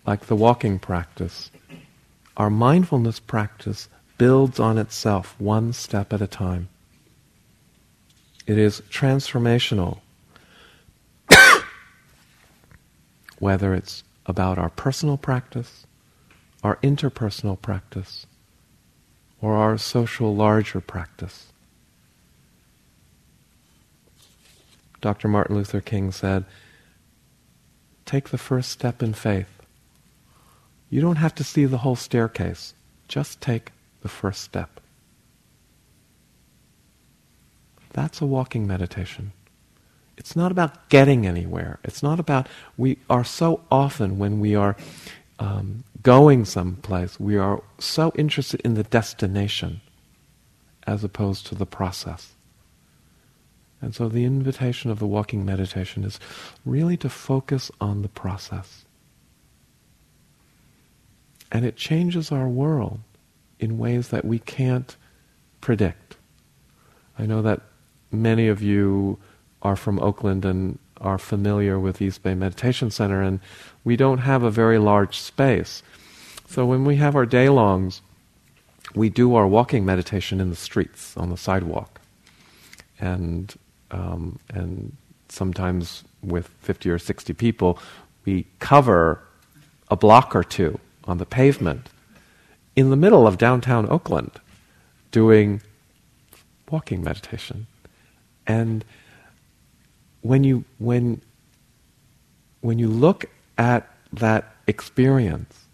like 0.06 0.26
the 0.26 0.36
walking 0.36 0.80
practice, 0.80 1.50
our 2.36 2.50
mindfulness 2.50 3.22
practice 3.22 3.88
builds 4.18 4.60
on 4.60 4.78
itself 4.78 5.34
one 5.40 5.72
step 5.72 6.12
at 6.12 6.22
a 6.22 6.28
time. 6.28 6.68
It 8.46 8.58
is 8.58 8.82
transformational, 8.92 10.02
whether 13.40 13.74
it's 13.74 14.04
about 14.26 14.58
our 14.58 14.70
personal 14.70 15.18
practice, 15.18 15.86
our 16.64 16.78
interpersonal 16.78 17.60
practice, 17.62 18.26
or 19.42 19.56
our 19.56 19.78
social 19.78 20.36
larger 20.36 20.80
practice. 20.80 21.48
Dr. 25.02 25.28
Martin 25.28 25.56
Luther 25.56 25.82
King 25.82 26.12
said, 26.12 26.46
Take 28.06 28.30
the 28.30 28.38
first 28.38 28.70
step 28.70 29.02
in 29.02 29.14
faith. 29.14 29.48
You 30.90 31.02
don't 31.02 31.16
have 31.16 31.34
to 31.36 31.44
see 31.44 31.66
the 31.66 31.80
whole 31.80 31.96
staircase, 31.96 32.74
just 33.08 33.42
take 33.42 33.72
the 34.02 34.10
first 34.10 34.42
step. 34.42 34.80
That's 37.94 38.22
a 38.22 38.26
walking 38.26 38.68
meditation. 38.68 39.32
It's 40.22 40.36
not 40.36 40.52
about 40.52 40.88
getting 40.90 41.26
anywhere. 41.26 41.80
It's 41.84 42.04
not 42.04 42.20
about, 42.20 42.46
we 42.78 43.00
are 43.10 43.24
so 43.24 43.64
often 43.72 44.20
when 44.20 44.40
we 44.40 44.54
are 44.54 44.78
um, 45.40 45.84
going 46.04 46.46
someplace, 46.46 47.20
we 47.20 47.38
are 47.38 47.64
so 47.80 48.12
interested 48.14 48.62
in 48.62 48.76
the 48.76 48.84
destination 48.84 49.82
as 50.86 51.04
opposed 51.04 51.48
to 51.48 51.56
the 51.56 51.66
process. 51.66 52.34
And 53.82 53.96
so 53.96 54.08
the 54.08 54.24
invitation 54.24 54.92
of 54.92 55.00
the 55.00 55.08
walking 55.08 55.44
meditation 55.44 56.04
is 56.04 56.20
really 56.66 56.98
to 56.98 57.10
focus 57.10 57.72
on 57.82 58.04
the 58.04 58.08
process. 58.08 58.86
And 61.52 61.66
it 61.66 61.78
changes 61.78 62.32
our 62.32 62.48
world 62.48 63.00
in 63.60 63.80
ways 63.80 64.10
that 64.10 64.24
we 64.24 64.38
can't 64.38 64.96
predict. 65.62 66.18
I 67.18 67.26
know 67.26 67.42
that 67.42 67.62
many 68.12 68.48
of 68.48 68.62
you 68.62 69.18
are 69.62 69.76
from 69.76 70.00
Oakland 70.00 70.46
and 70.46 70.80
are 71.00 71.18
familiar 71.18 71.80
with 71.80 72.02
East 72.02 72.24
Bay 72.24 72.36
Meditation 72.36 72.92
Center, 72.92 73.22
and 73.22 73.40
we 73.84 73.96
don't 73.96 74.20
have 74.20 74.44
a 74.44 74.52
very 74.52 74.78
large 74.78 75.18
space. 75.18 75.82
So 76.48 76.66
when 76.66 76.86
we 76.86 76.98
have 76.98 77.16
our 77.16 77.26
day 77.26 77.50
longs, 77.50 78.02
we 78.94 79.10
do 79.10 79.36
our 79.36 79.48
walking 79.48 79.86
meditation 79.86 80.40
in 80.40 80.50
the 80.50 80.56
streets, 80.56 81.16
on 81.18 81.30
the 81.30 81.38
sidewalk. 81.38 82.02
And, 83.00 83.54
um, 83.90 84.40
and 84.54 84.96
sometimes 85.30 86.04
with 86.22 86.48
50 86.60 86.90
or 86.90 87.00
60 87.00 87.34
people, 87.34 87.80
we 88.26 88.46
cover 88.60 89.20
a 89.90 89.96
block 89.96 90.36
or 90.36 90.44
two 90.44 90.80
on 91.06 91.18
the 91.18 91.26
pavement 91.26 91.90
in 92.76 92.90
the 92.90 92.96
middle 92.96 93.26
of 93.26 93.38
downtown 93.38 93.90
Oakland 93.90 94.32
doing 95.12 95.62
walking 96.70 97.04
meditation. 97.04 97.68
And 98.48 98.86
when 100.22 100.44
you 100.44 100.64
when 100.78 101.22
when 102.62 102.80
you 102.80 102.88
look 102.88 103.26
at 103.58 103.90
that 104.14 104.56
experience, 104.68 105.66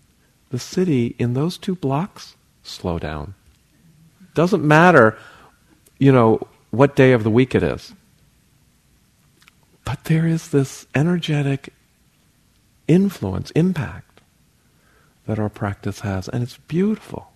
the 0.49 0.59
city 0.59 1.15
in 1.19 1.33
those 1.33 1.57
two 1.57 1.75
blocks 1.75 2.35
slow 2.63 2.97
down. 2.99 3.33
Doesn't 4.33 4.65
matter, 4.65 5.17
you 5.99 6.11
know, 6.11 6.47
what 6.71 6.95
day 6.95 7.11
of 7.11 7.23
the 7.23 7.29
week 7.29 7.55
it 7.55 7.63
is. 7.63 7.93
But 9.83 10.03
there 10.05 10.27
is 10.27 10.49
this 10.49 10.85
energetic 10.93 11.73
influence, 12.87 13.51
impact 13.51 14.21
that 15.25 15.39
our 15.39 15.49
practice 15.49 16.01
has, 16.01 16.27
and 16.29 16.43
it's 16.43 16.57
beautiful. 16.57 17.31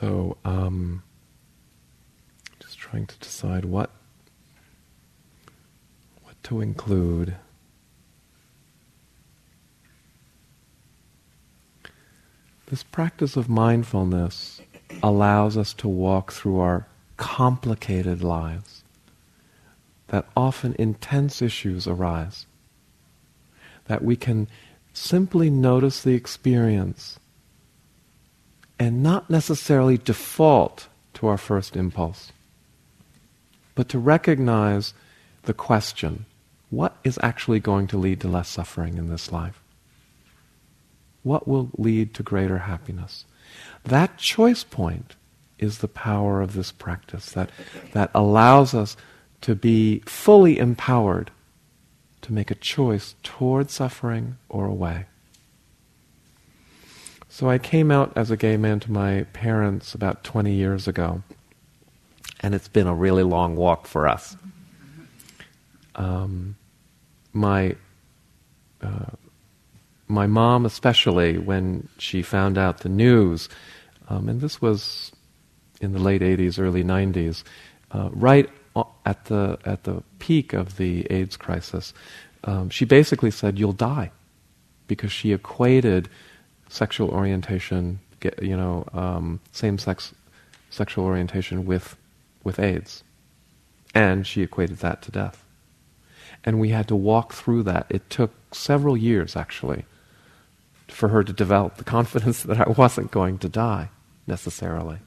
So, 0.00 0.38
um, 0.46 1.02
just 2.60 2.78
trying 2.78 3.06
to 3.06 3.18
decide 3.40 3.64
what 3.64 3.90
what 6.22 6.34
to 6.42 6.60
include. 6.60 7.34
This 12.66 12.82
practice 12.82 13.36
of 13.36 13.48
mindfulness 13.48 14.60
allows 15.02 15.56
us 15.56 15.72
to 15.74 15.88
walk 15.88 16.32
through 16.32 16.60
our 16.60 16.86
complicated 17.16 18.22
lives, 18.22 18.84
that 20.08 20.26
often 20.36 20.76
intense 20.78 21.40
issues 21.40 21.86
arise, 21.86 22.44
that 23.86 24.04
we 24.04 24.16
can 24.16 24.48
simply 24.92 25.48
notice 25.48 26.02
the 26.02 26.14
experience 26.14 27.18
and 28.78 29.02
not 29.02 29.30
necessarily 29.30 29.96
default 29.96 30.88
to 31.14 31.26
our 31.26 31.38
first 31.38 31.74
impulse, 31.74 32.32
but 33.80 33.88
to 33.88 33.98
recognize 33.98 34.92
the 35.44 35.54
question 35.54 36.26
what 36.68 36.98
is 37.02 37.18
actually 37.22 37.60
going 37.60 37.86
to 37.86 37.96
lead 37.96 38.20
to 38.20 38.28
less 38.28 38.50
suffering 38.50 38.98
in 38.98 39.08
this 39.08 39.32
life? 39.32 39.58
What 41.22 41.48
will 41.48 41.70
lead 41.78 42.12
to 42.12 42.22
greater 42.22 42.58
happiness? 42.58 43.24
That 43.84 44.18
choice 44.18 44.64
point 44.64 45.16
is 45.58 45.78
the 45.78 45.88
power 45.88 46.42
of 46.42 46.52
this 46.52 46.70
practice 46.70 47.30
that, 47.30 47.48
that 47.92 48.10
allows 48.14 48.74
us 48.74 48.98
to 49.40 49.54
be 49.54 50.00
fully 50.00 50.58
empowered 50.58 51.30
to 52.20 52.34
make 52.34 52.50
a 52.50 52.56
choice 52.56 53.14
toward 53.22 53.70
suffering 53.70 54.36
or 54.50 54.66
away. 54.66 55.06
So 57.30 57.48
I 57.48 57.56
came 57.56 57.90
out 57.90 58.12
as 58.14 58.30
a 58.30 58.36
gay 58.36 58.58
man 58.58 58.78
to 58.80 58.92
my 58.92 59.22
parents 59.32 59.94
about 59.94 60.22
20 60.22 60.52
years 60.52 60.86
ago, 60.86 61.22
and 62.40 62.54
it's 62.54 62.68
been 62.68 62.86
a 62.86 62.94
really 62.94 63.22
long 63.22 63.56
walk 63.56 63.86
for 63.86 64.08
us. 64.08 64.36
Um, 65.94 66.56
my 67.32 67.76
uh, 68.82 69.10
my 70.08 70.26
mom, 70.26 70.66
especially 70.66 71.38
when 71.38 71.88
she 71.98 72.22
found 72.22 72.58
out 72.58 72.78
the 72.78 72.88
news, 72.88 73.48
um, 74.08 74.28
and 74.28 74.40
this 74.40 74.60
was 74.60 75.12
in 75.80 75.92
the 75.92 75.98
late 75.98 76.20
80s, 76.20 76.58
early 76.58 76.82
90s, 76.82 77.44
uh, 77.92 78.08
right 78.12 78.48
at 79.04 79.26
the 79.26 79.58
at 79.64 79.84
the 79.84 80.02
peak 80.18 80.52
of 80.52 80.76
the 80.76 81.06
AIDS 81.10 81.36
crisis, 81.36 81.92
um, 82.44 82.70
she 82.70 82.84
basically 82.84 83.30
said, 83.30 83.58
"You'll 83.58 83.72
die," 83.72 84.10
because 84.86 85.12
she 85.12 85.32
equated 85.32 86.08
sexual 86.68 87.10
orientation, 87.10 88.00
you 88.40 88.56
know, 88.56 88.86
um, 88.92 89.40
same-sex 89.52 90.14
sexual 90.70 91.04
orientation 91.04 91.66
with 91.66 91.96
with 92.44 92.58
AIDS, 92.58 93.04
and 93.94 94.26
she 94.26 94.42
equated 94.42 94.78
that 94.78 95.02
to 95.02 95.10
death. 95.10 95.44
And 96.44 96.60
we 96.60 96.70
had 96.70 96.88
to 96.88 96.96
walk 96.96 97.32
through 97.34 97.64
that. 97.64 97.86
It 97.90 98.08
took 98.10 98.32
several 98.52 98.96
years, 98.96 99.36
actually, 99.36 99.84
for 100.88 101.08
her 101.08 101.22
to 101.24 101.32
develop 101.32 101.76
the 101.76 101.84
confidence 101.96 102.42
that 102.44 102.60
I 102.60 102.70
wasn't 102.70 103.10
going 103.10 103.38
to 103.38 103.48
die. 103.48 103.90
necessarily. 104.26 104.98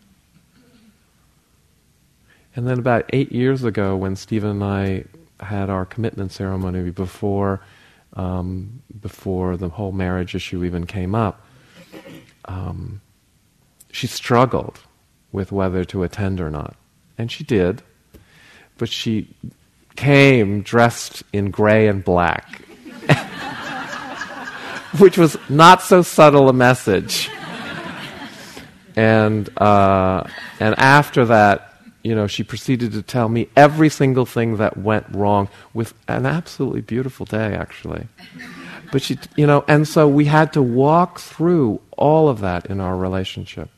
And 2.55 2.67
then 2.67 2.79
about 2.79 3.05
eight 3.13 3.31
years 3.31 3.63
ago, 3.63 3.95
when 3.95 4.15
Stephen 4.15 4.51
and 4.51 4.63
I 4.63 5.05
had 5.39 5.69
our 5.69 5.85
commitment 5.85 6.31
ceremony 6.31 6.89
before 6.91 7.61
um, 8.13 8.81
before 9.01 9.57
the 9.57 9.69
whole 9.69 9.91
marriage 9.91 10.35
issue 10.35 10.63
even 10.63 10.85
came 10.85 11.15
up, 11.15 11.45
um, 12.45 13.01
she 13.91 14.05
struggled 14.07 14.79
with 15.31 15.51
whether 15.51 15.83
to 15.85 16.03
attend 16.03 16.39
or 16.39 16.51
not, 16.51 16.75
and 17.17 17.31
she 17.31 17.43
did, 17.43 17.81
but 18.77 18.89
she 18.89 19.33
came 19.95 20.61
dressed 20.61 21.23
in 21.33 21.51
gray 21.51 21.87
and 21.87 22.03
black, 22.03 22.61
which 24.97 25.17
was 25.17 25.37
not 25.49 25.81
so 25.81 26.01
subtle 26.01 26.49
a 26.49 26.53
message. 26.53 27.29
And 28.95 29.49
uh, 29.59 30.27
and 30.59 30.77
after 30.77 31.25
that, 31.25 31.73
you 32.03 32.13
know, 32.13 32.27
she 32.27 32.43
proceeded 32.43 32.91
to 32.91 33.01
tell 33.01 33.29
me 33.29 33.47
every 33.55 33.89
single 33.89 34.25
thing 34.25 34.57
that 34.57 34.77
went 34.77 35.05
wrong 35.09 35.49
with 35.73 35.93
an 36.07 36.25
absolutely 36.25 36.81
beautiful 36.81 37.25
day, 37.25 37.55
actually. 37.55 38.07
But 38.91 39.01
she, 39.01 39.17
you 39.35 39.47
know, 39.47 39.63
and 39.67 39.87
so 39.87 40.07
we 40.07 40.25
had 40.25 40.53
to 40.53 40.61
walk 40.61 41.19
through 41.19 41.81
all 41.97 42.29
of 42.29 42.41
that 42.41 42.67
in 42.67 42.79
our 42.79 42.95
relationship. 42.95 43.69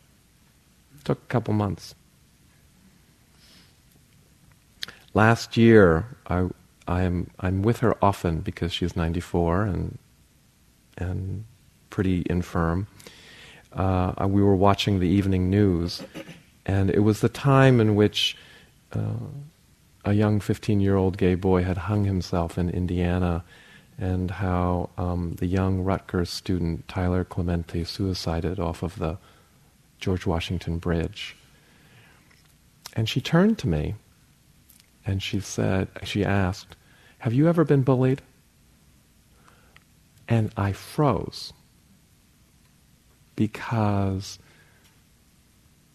It 0.99 1.05
took 1.05 1.19
a 1.19 1.27
couple 1.27 1.53
months. 1.53 1.95
Last 5.15 5.55
year, 5.55 6.05
I, 6.27 6.49
I'm, 6.89 7.31
I'm 7.39 7.61
with 7.61 7.79
her 7.79 7.95
often 8.03 8.41
because 8.41 8.73
she's 8.73 8.97
94 8.97 9.63
and, 9.63 9.97
and 10.97 11.45
pretty 11.89 12.25
infirm. 12.29 12.87
Uh, 13.71 14.27
we 14.27 14.43
were 14.43 14.57
watching 14.57 14.99
the 14.99 15.07
evening 15.07 15.49
news, 15.49 16.03
and 16.65 16.89
it 16.89 16.99
was 16.99 17.21
the 17.21 17.29
time 17.29 17.79
in 17.79 17.95
which 17.95 18.35
uh, 18.91 19.15
a 20.03 20.11
young 20.11 20.41
15 20.41 20.81
year 20.81 20.97
old 20.97 21.17
gay 21.17 21.35
boy 21.35 21.63
had 21.63 21.77
hung 21.77 22.03
himself 22.03 22.57
in 22.57 22.69
Indiana, 22.69 23.45
and 23.97 24.29
how 24.29 24.89
um, 24.97 25.35
the 25.39 25.47
young 25.47 25.79
Rutgers 25.79 26.29
student 26.29 26.89
Tyler 26.89 27.23
Clementi 27.23 27.85
suicided 27.85 28.59
off 28.59 28.83
of 28.83 28.99
the 28.99 29.17
George 29.97 30.25
Washington 30.25 30.77
Bridge. 30.77 31.37
And 32.97 33.07
she 33.07 33.21
turned 33.21 33.57
to 33.59 33.69
me 33.69 33.95
and 35.05 35.21
she 35.21 35.39
said, 35.39 35.87
she 36.03 36.25
asked, 36.25 36.75
Have 37.19 37.33
you 37.33 37.47
ever 37.47 37.63
been 37.63 37.83
bullied? 37.83 38.21
And 40.27 40.51
I 40.57 40.71
froze 40.71 41.53
because 43.35 44.39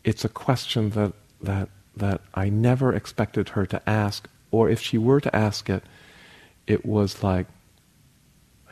it's 0.05 0.25
a 0.25 0.29
question 0.29 0.91
that, 0.91 1.13
that, 1.43 1.69
that 1.97 2.21
I 2.35 2.49
never 2.49 2.95
expected 2.95 3.51
her 3.51 3.67
to 3.67 3.89
ask, 3.89 4.29
or 4.51 4.69
if 4.69 4.81
she 4.81 4.99
were 4.99 5.21
to 5.21 5.35
ask 5.35 5.69
it, 5.69 5.83
it 6.67 6.87
was 6.87 7.23
like, 7.23 7.47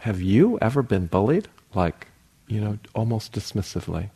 Have 0.01 0.21
you 0.21 0.59
ever 0.61 0.83
been 0.83 1.07
bullied? 1.07 1.49
Like, 1.75 2.07
you 2.47 2.61
know, 2.61 2.79
almost 2.95 3.33
dismissively. 3.33 4.11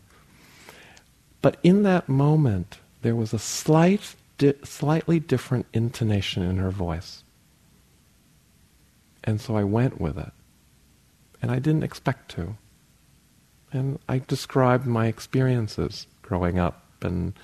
But 1.43 1.57
in 1.62 1.83
that 1.83 2.09
moment, 2.09 2.79
there 3.03 3.16
was 3.16 3.33
a 3.33 3.39
slight, 3.39 4.14
di- 4.43 4.55
slightly 4.64 5.20
different 5.20 5.66
intonation 5.72 6.43
in 6.43 6.57
her 6.57 6.72
voice. 6.72 7.22
And 9.22 9.40
so 9.40 9.57
I 9.57 9.62
went 9.62 10.01
with 10.01 10.18
it. 10.18 10.32
And 11.40 11.53
I 11.53 11.61
didn't 11.61 11.84
expect 11.84 12.30
to. 12.32 12.57
And 13.72 14.01
I 14.09 14.18
described 14.18 14.84
my 14.84 15.07
experiences 15.07 16.07
growing 16.22 16.59
up 16.59 16.82
and 17.03 17.34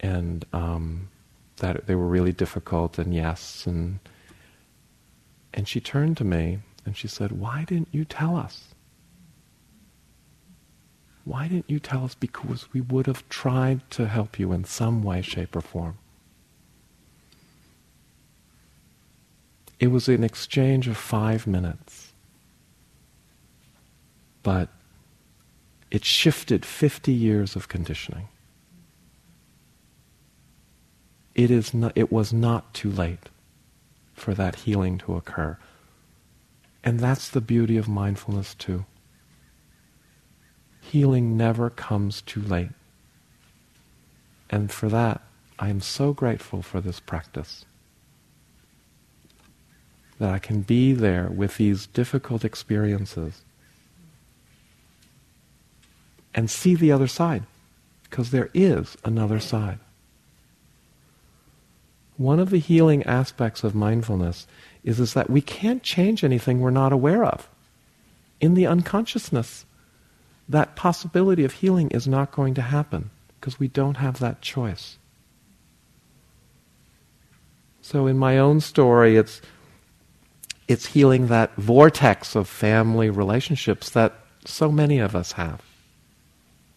and 0.00 0.44
um, 0.52 1.08
that 1.58 1.86
they 1.86 1.94
were 1.94 2.06
really 2.06 2.32
difficult 2.32 2.98
and 2.98 3.14
yes 3.14 3.66
and 3.66 4.00
and 5.52 5.68
she 5.68 5.80
turned 5.80 6.16
to 6.16 6.24
me 6.24 6.58
and 6.84 6.96
she 6.96 7.08
said, 7.08 7.32
"Why 7.32 7.64
didn't 7.64 7.88
you 7.92 8.04
tell 8.04 8.36
us? 8.36 8.74
Why 11.24 11.48
didn't 11.48 11.70
you 11.70 11.78
tell 11.78 12.04
us? 12.04 12.14
Because 12.14 12.72
we 12.72 12.80
would 12.80 13.06
have 13.06 13.28
tried 13.28 13.88
to 13.90 14.08
help 14.08 14.38
you 14.38 14.52
in 14.52 14.64
some 14.64 15.02
way, 15.02 15.22
shape, 15.22 15.54
or 15.54 15.60
form." 15.60 15.99
It 19.80 19.88
was 19.88 20.08
an 20.08 20.22
exchange 20.22 20.86
of 20.86 20.96
five 20.96 21.46
minutes, 21.46 22.12
but 24.44 24.68
it 25.90 26.04
shifted 26.04 26.64
50 26.64 27.12
years 27.12 27.56
of 27.56 27.66
conditioning 27.66 28.28
it, 31.34 31.50
is 31.50 31.72
not, 31.72 31.92
it 31.94 32.12
was 32.12 32.32
not 32.32 32.74
too 32.74 32.90
late 32.90 33.28
for 34.12 34.34
that 34.34 34.56
healing 34.56 34.98
to 34.98 35.16
occur. 35.16 35.56
And 36.82 37.00
that's 37.00 37.28
the 37.28 37.40
beauty 37.40 37.76
of 37.76 37.88
mindfulness, 37.88 38.54
too. 38.54 38.84
Healing 40.80 41.36
never 41.36 41.70
comes 41.70 42.22
too 42.22 42.40
late. 42.40 42.70
And 44.48 44.70
for 44.70 44.88
that, 44.88 45.22
I 45.58 45.68
am 45.68 45.80
so 45.80 46.12
grateful 46.12 46.62
for 46.62 46.80
this 46.80 47.00
practice. 47.00 47.64
That 50.20 50.34
I 50.34 50.38
can 50.38 50.60
be 50.60 50.92
there 50.92 51.28
with 51.28 51.56
these 51.56 51.86
difficult 51.86 52.44
experiences 52.44 53.40
and 56.34 56.50
see 56.50 56.74
the 56.74 56.92
other 56.92 57.08
side, 57.08 57.42
because 58.04 58.30
there 58.30 58.50
is 58.52 58.98
another 59.02 59.40
side. 59.40 59.78
One 62.18 62.38
of 62.38 62.50
the 62.50 62.58
healing 62.58 63.02
aspects 63.04 63.64
of 63.64 63.74
mindfulness 63.74 64.46
is, 64.84 65.00
is 65.00 65.14
that 65.14 65.30
we 65.30 65.40
can't 65.40 65.82
change 65.82 66.22
anything 66.22 66.60
we're 66.60 66.70
not 66.70 66.92
aware 66.92 67.24
of. 67.24 67.48
In 68.42 68.52
the 68.52 68.66
unconsciousness, 68.66 69.64
that 70.46 70.76
possibility 70.76 71.44
of 71.44 71.54
healing 71.54 71.88
is 71.92 72.06
not 72.06 72.30
going 72.30 72.52
to 72.54 72.62
happen 72.62 73.08
because 73.40 73.58
we 73.58 73.68
don't 73.68 73.96
have 73.96 74.18
that 74.18 74.42
choice. 74.42 74.98
So 77.80 78.06
in 78.06 78.18
my 78.18 78.36
own 78.36 78.60
story, 78.60 79.16
it's 79.16 79.40
it's 80.70 80.86
healing 80.86 81.26
that 81.26 81.52
vortex 81.56 82.36
of 82.36 82.48
family 82.48 83.10
relationships 83.10 83.90
that 83.90 84.14
so 84.44 84.70
many 84.70 85.00
of 85.00 85.16
us 85.16 85.32
have, 85.32 85.60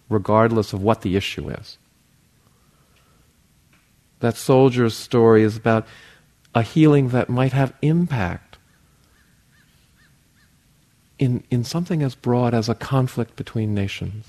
regardless 0.09 0.73
of 0.73 0.81
what 0.81 1.01
the 1.01 1.15
issue 1.15 1.47
is. 1.47 1.77
That 4.19 4.35
soldier's 4.35 4.95
story 4.95 5.43
is 5.43 5.55
about 5.55 5.85
a 6.55 6.63
healing 6.63 7.09
that 7.09 7.29
might 7.29 7.53
have 7.53 7.71
impact 7.83 8.57
in, 11.19 11.43
in 11.51 11.63
something 11.63 12.01
as 12.01 12.15
broad 12.15 12.55
as 12.55 12.69
a 12.69 12.73
conflict 12.73 13.35
between 13.35 13.75
nations. 13.75 14.25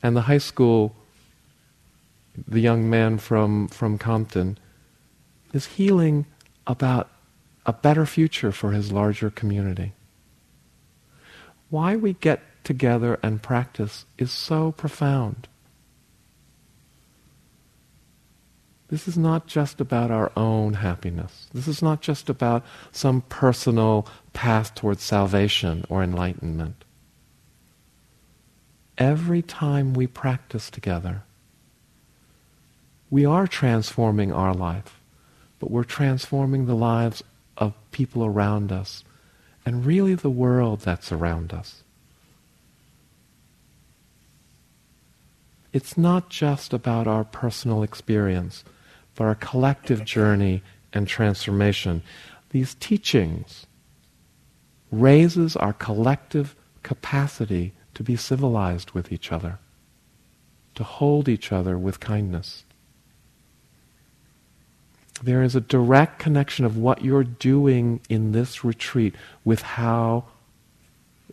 And 0.00 0.16
the 0.16 0.22
high 0.22 0.38
school, 0.38 0.94
the 2.46 2.60
young 2.60 2.88
man 2.88 3.18
from, 3.18 3.66
from 3.66 3.98
Compton, 3.98 4.58
is 5.52 5.66
healing 5.66 6.24
about 6.66 7.08
a 7.64 7.72
better 7.72 8.06
future 8.06 8.52
for 8.52 8.72
his 8.72 8.92
larger 8.92 9.30
community. 9.30 9.92
Why 11.70 11.96
we 11.96 12.14
get 12.14 12.40
together 12.64 13.18
and 13.22 13.42
practice 13.42 14.04
is 14.18 14.30
so 14.30 14.72
profound. 14.72 15.48
This 18.88 19.08
is 19.08 19.18
not 19.18 19.48
just 19.48 19.80
about 19.80 20.12
our 20.12 20.30
own 20.36 20.74
happiness. 20.74 21.48
This 21.52 21.66
is 21.66 21.82
not 21.82 22.02
just 22.02 22.28
about 22.28 22.64
some 22.92 23.22
personal 23.22 24.06
path 24.32 24.74
towards 24.76 25.02
salvation 25.02 25.84
or 25.88 26.04
enlightenment. 26.04 26.84
Every 28.96 29.42
time 29.42 29.92
we 29.92 30.06
practice 30.06 30.70
together, 30.70 31.24
we 33.10 33.24
are 33.24 33.46
transforming 33.46 34.32
our 34.32 34.54
life, 34.54 34.95
but 35.66 35.72
we're 35.72 35.82
transforming 35.82 36.66
the 36.66 36.76
lives 36.76 37.24
of 37.56 37.74
people 37.90 38.24
around 38.24 38.70
us 38.70 39.02
and 39.64 39.84
really 39.84 40.14
the 40.14 40.30
world 40.30 40.78
that's 40.78 41.10
around 41.10 41.52
us. 41.52 41.82
It's 45.72 45.98
not 45.98 46.30
just 46.30 46.72
about 46.72 47.08
our 47.08 47.24
personal 47.24 47.82
experience 47.82 48.62
but 49.16 49.24
our 49.24 49.34
collective 49.34 50.04
journey 50.04 50.62
and 50.92 51.08
transformation. 51.08 52.00
These 52.50 52.74
teachings 52.74 53.66
raises 54.92 55.56
our 55.56 55.72
collective 55.72 56.54
capacity 56.84 57.72
to 57.94 58.04
be 58.04 58.14
civilized 58.14 58.92
with 58.92 59.10
each 59.10 59.32
other, 59.32 59.58
to 60.76 60.84
hold 60.84 61.28
each 61.28 61.50
other 61.50 61.76
with 61.76 61.98
kindness. 61.98 62.62
There 65.22 65.42
is 65.42 65.56
a 65.56 65.60
direct 65.60 66.18
connection 66.18 66.64
of 66.64 66.76
what 66.76 67.02
you're 67.02 67.24
doing 67.24 68.00
in 68.08 68.32
this 68.32 68.64
retreat 68.64 69.14
with 69.44 69.62
how 69.62 70.24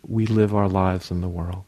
we 0.06 0.26
live 0.26 0.54
our 0.54 0.68
lives 0.68 1.10
in 1.10 1.20
the 1.20 1.28
world. 1.28 1.64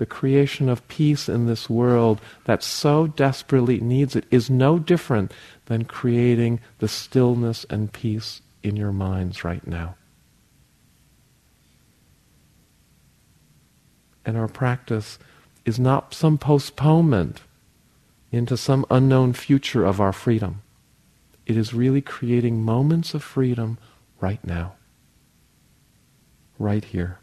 the 0.00 0.06
creation 0.06 0.70
of 0.70 0.88
peace 0.88 1.28
in 1.28 1.44
this 1.44 1.68
world 1.68 2.22
that 2.46 2.62
so 2.62 3.06
desperately 3.06 3.78
needs 3.80 4.16
it, 4.16 4.24
is 4.30 4.48
no 4.48 4.78
different 4.78 5.30
than 5.66 5.84
creating 5.84 6.58
the 6.78 6.88
stillness 6.88 7.66
and 7.68 7.92
peace 7.92 8.40
in 8.62 8.76
your 8.76 8.92
minds 8.92 9.44
right 9.44 9.66
now. 9.66 9.94
And 14.24 14.38
our 14.38 14.48
practice 14.48 15.18
is 15.66 15.78
not 15.78 16.14
some 16.14 16.38
postponement 16.38 17.42
into 18.32 18.56
some 18.56 18.86
unknown 18.90 19.32
future 19.32 19.84
of 19.84 20.00
our 20.00 20.12
freedom. 20.12 20.62
It 21.46 21.56
is 21.56 21.74
really 21.74 22.00
creating 22.00 22.62
moments 22.62 23.14
of 23.14 23.24
freedom 23.24 23.78
right 24.20 24.44
now, 24.44 24.74
right 26.58 26.84
here. 26.84 27.18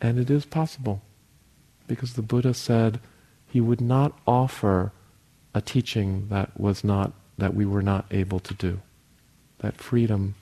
And 0.00 0.18
it 0.18 0.30
is 0.30 0.44
possible 0.44 1.02
because 1.86 2.14
the 2.14 2.22
Buddha 2.22 2.54
said 2.54 3.00
he 3.48 3.60
would 3.60 3.80
not 3.80 4.18
offer 4.26 4.92
a 5.52 5.60
teaching 5.60 6.28
that 6.28 6.58
was 6.58 6.84
not 6.84 7.12
that 7.36 7.54
we 7.54 7.66
were 7.66 7.82
not 7.82 8.06
able 8.10 8.38
to 8.40 8.54
do. 8.54 8.80
That 9.58 9.76
freedom 9.76 10.36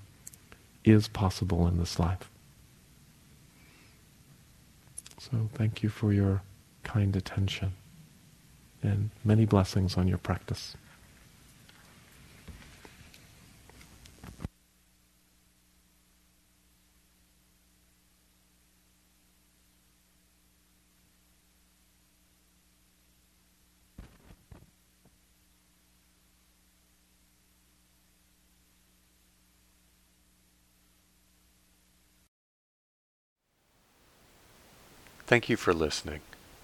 is 0.84 1.08
possible 1.08 1.66
in 1.66 1.78
this 1.78 1.98
life. 1.98 2.30
So 5.18 5.48
thank 5.54 5.82
you 5.82 5.88
for 5.88 6.12
your 6.12 6.42
kind 6.82 7.14
attention 7.16 7.72
and 8.82 9.10
many 9.24 9.44
blessings 9.44 9.96
on 9.96 10.08
your 10.08 10.18
practice. 10.18 10.76
Thank 35.28 35.50
you 35.50 35.58
for 35.58 35.74
listening. 35.74 36.22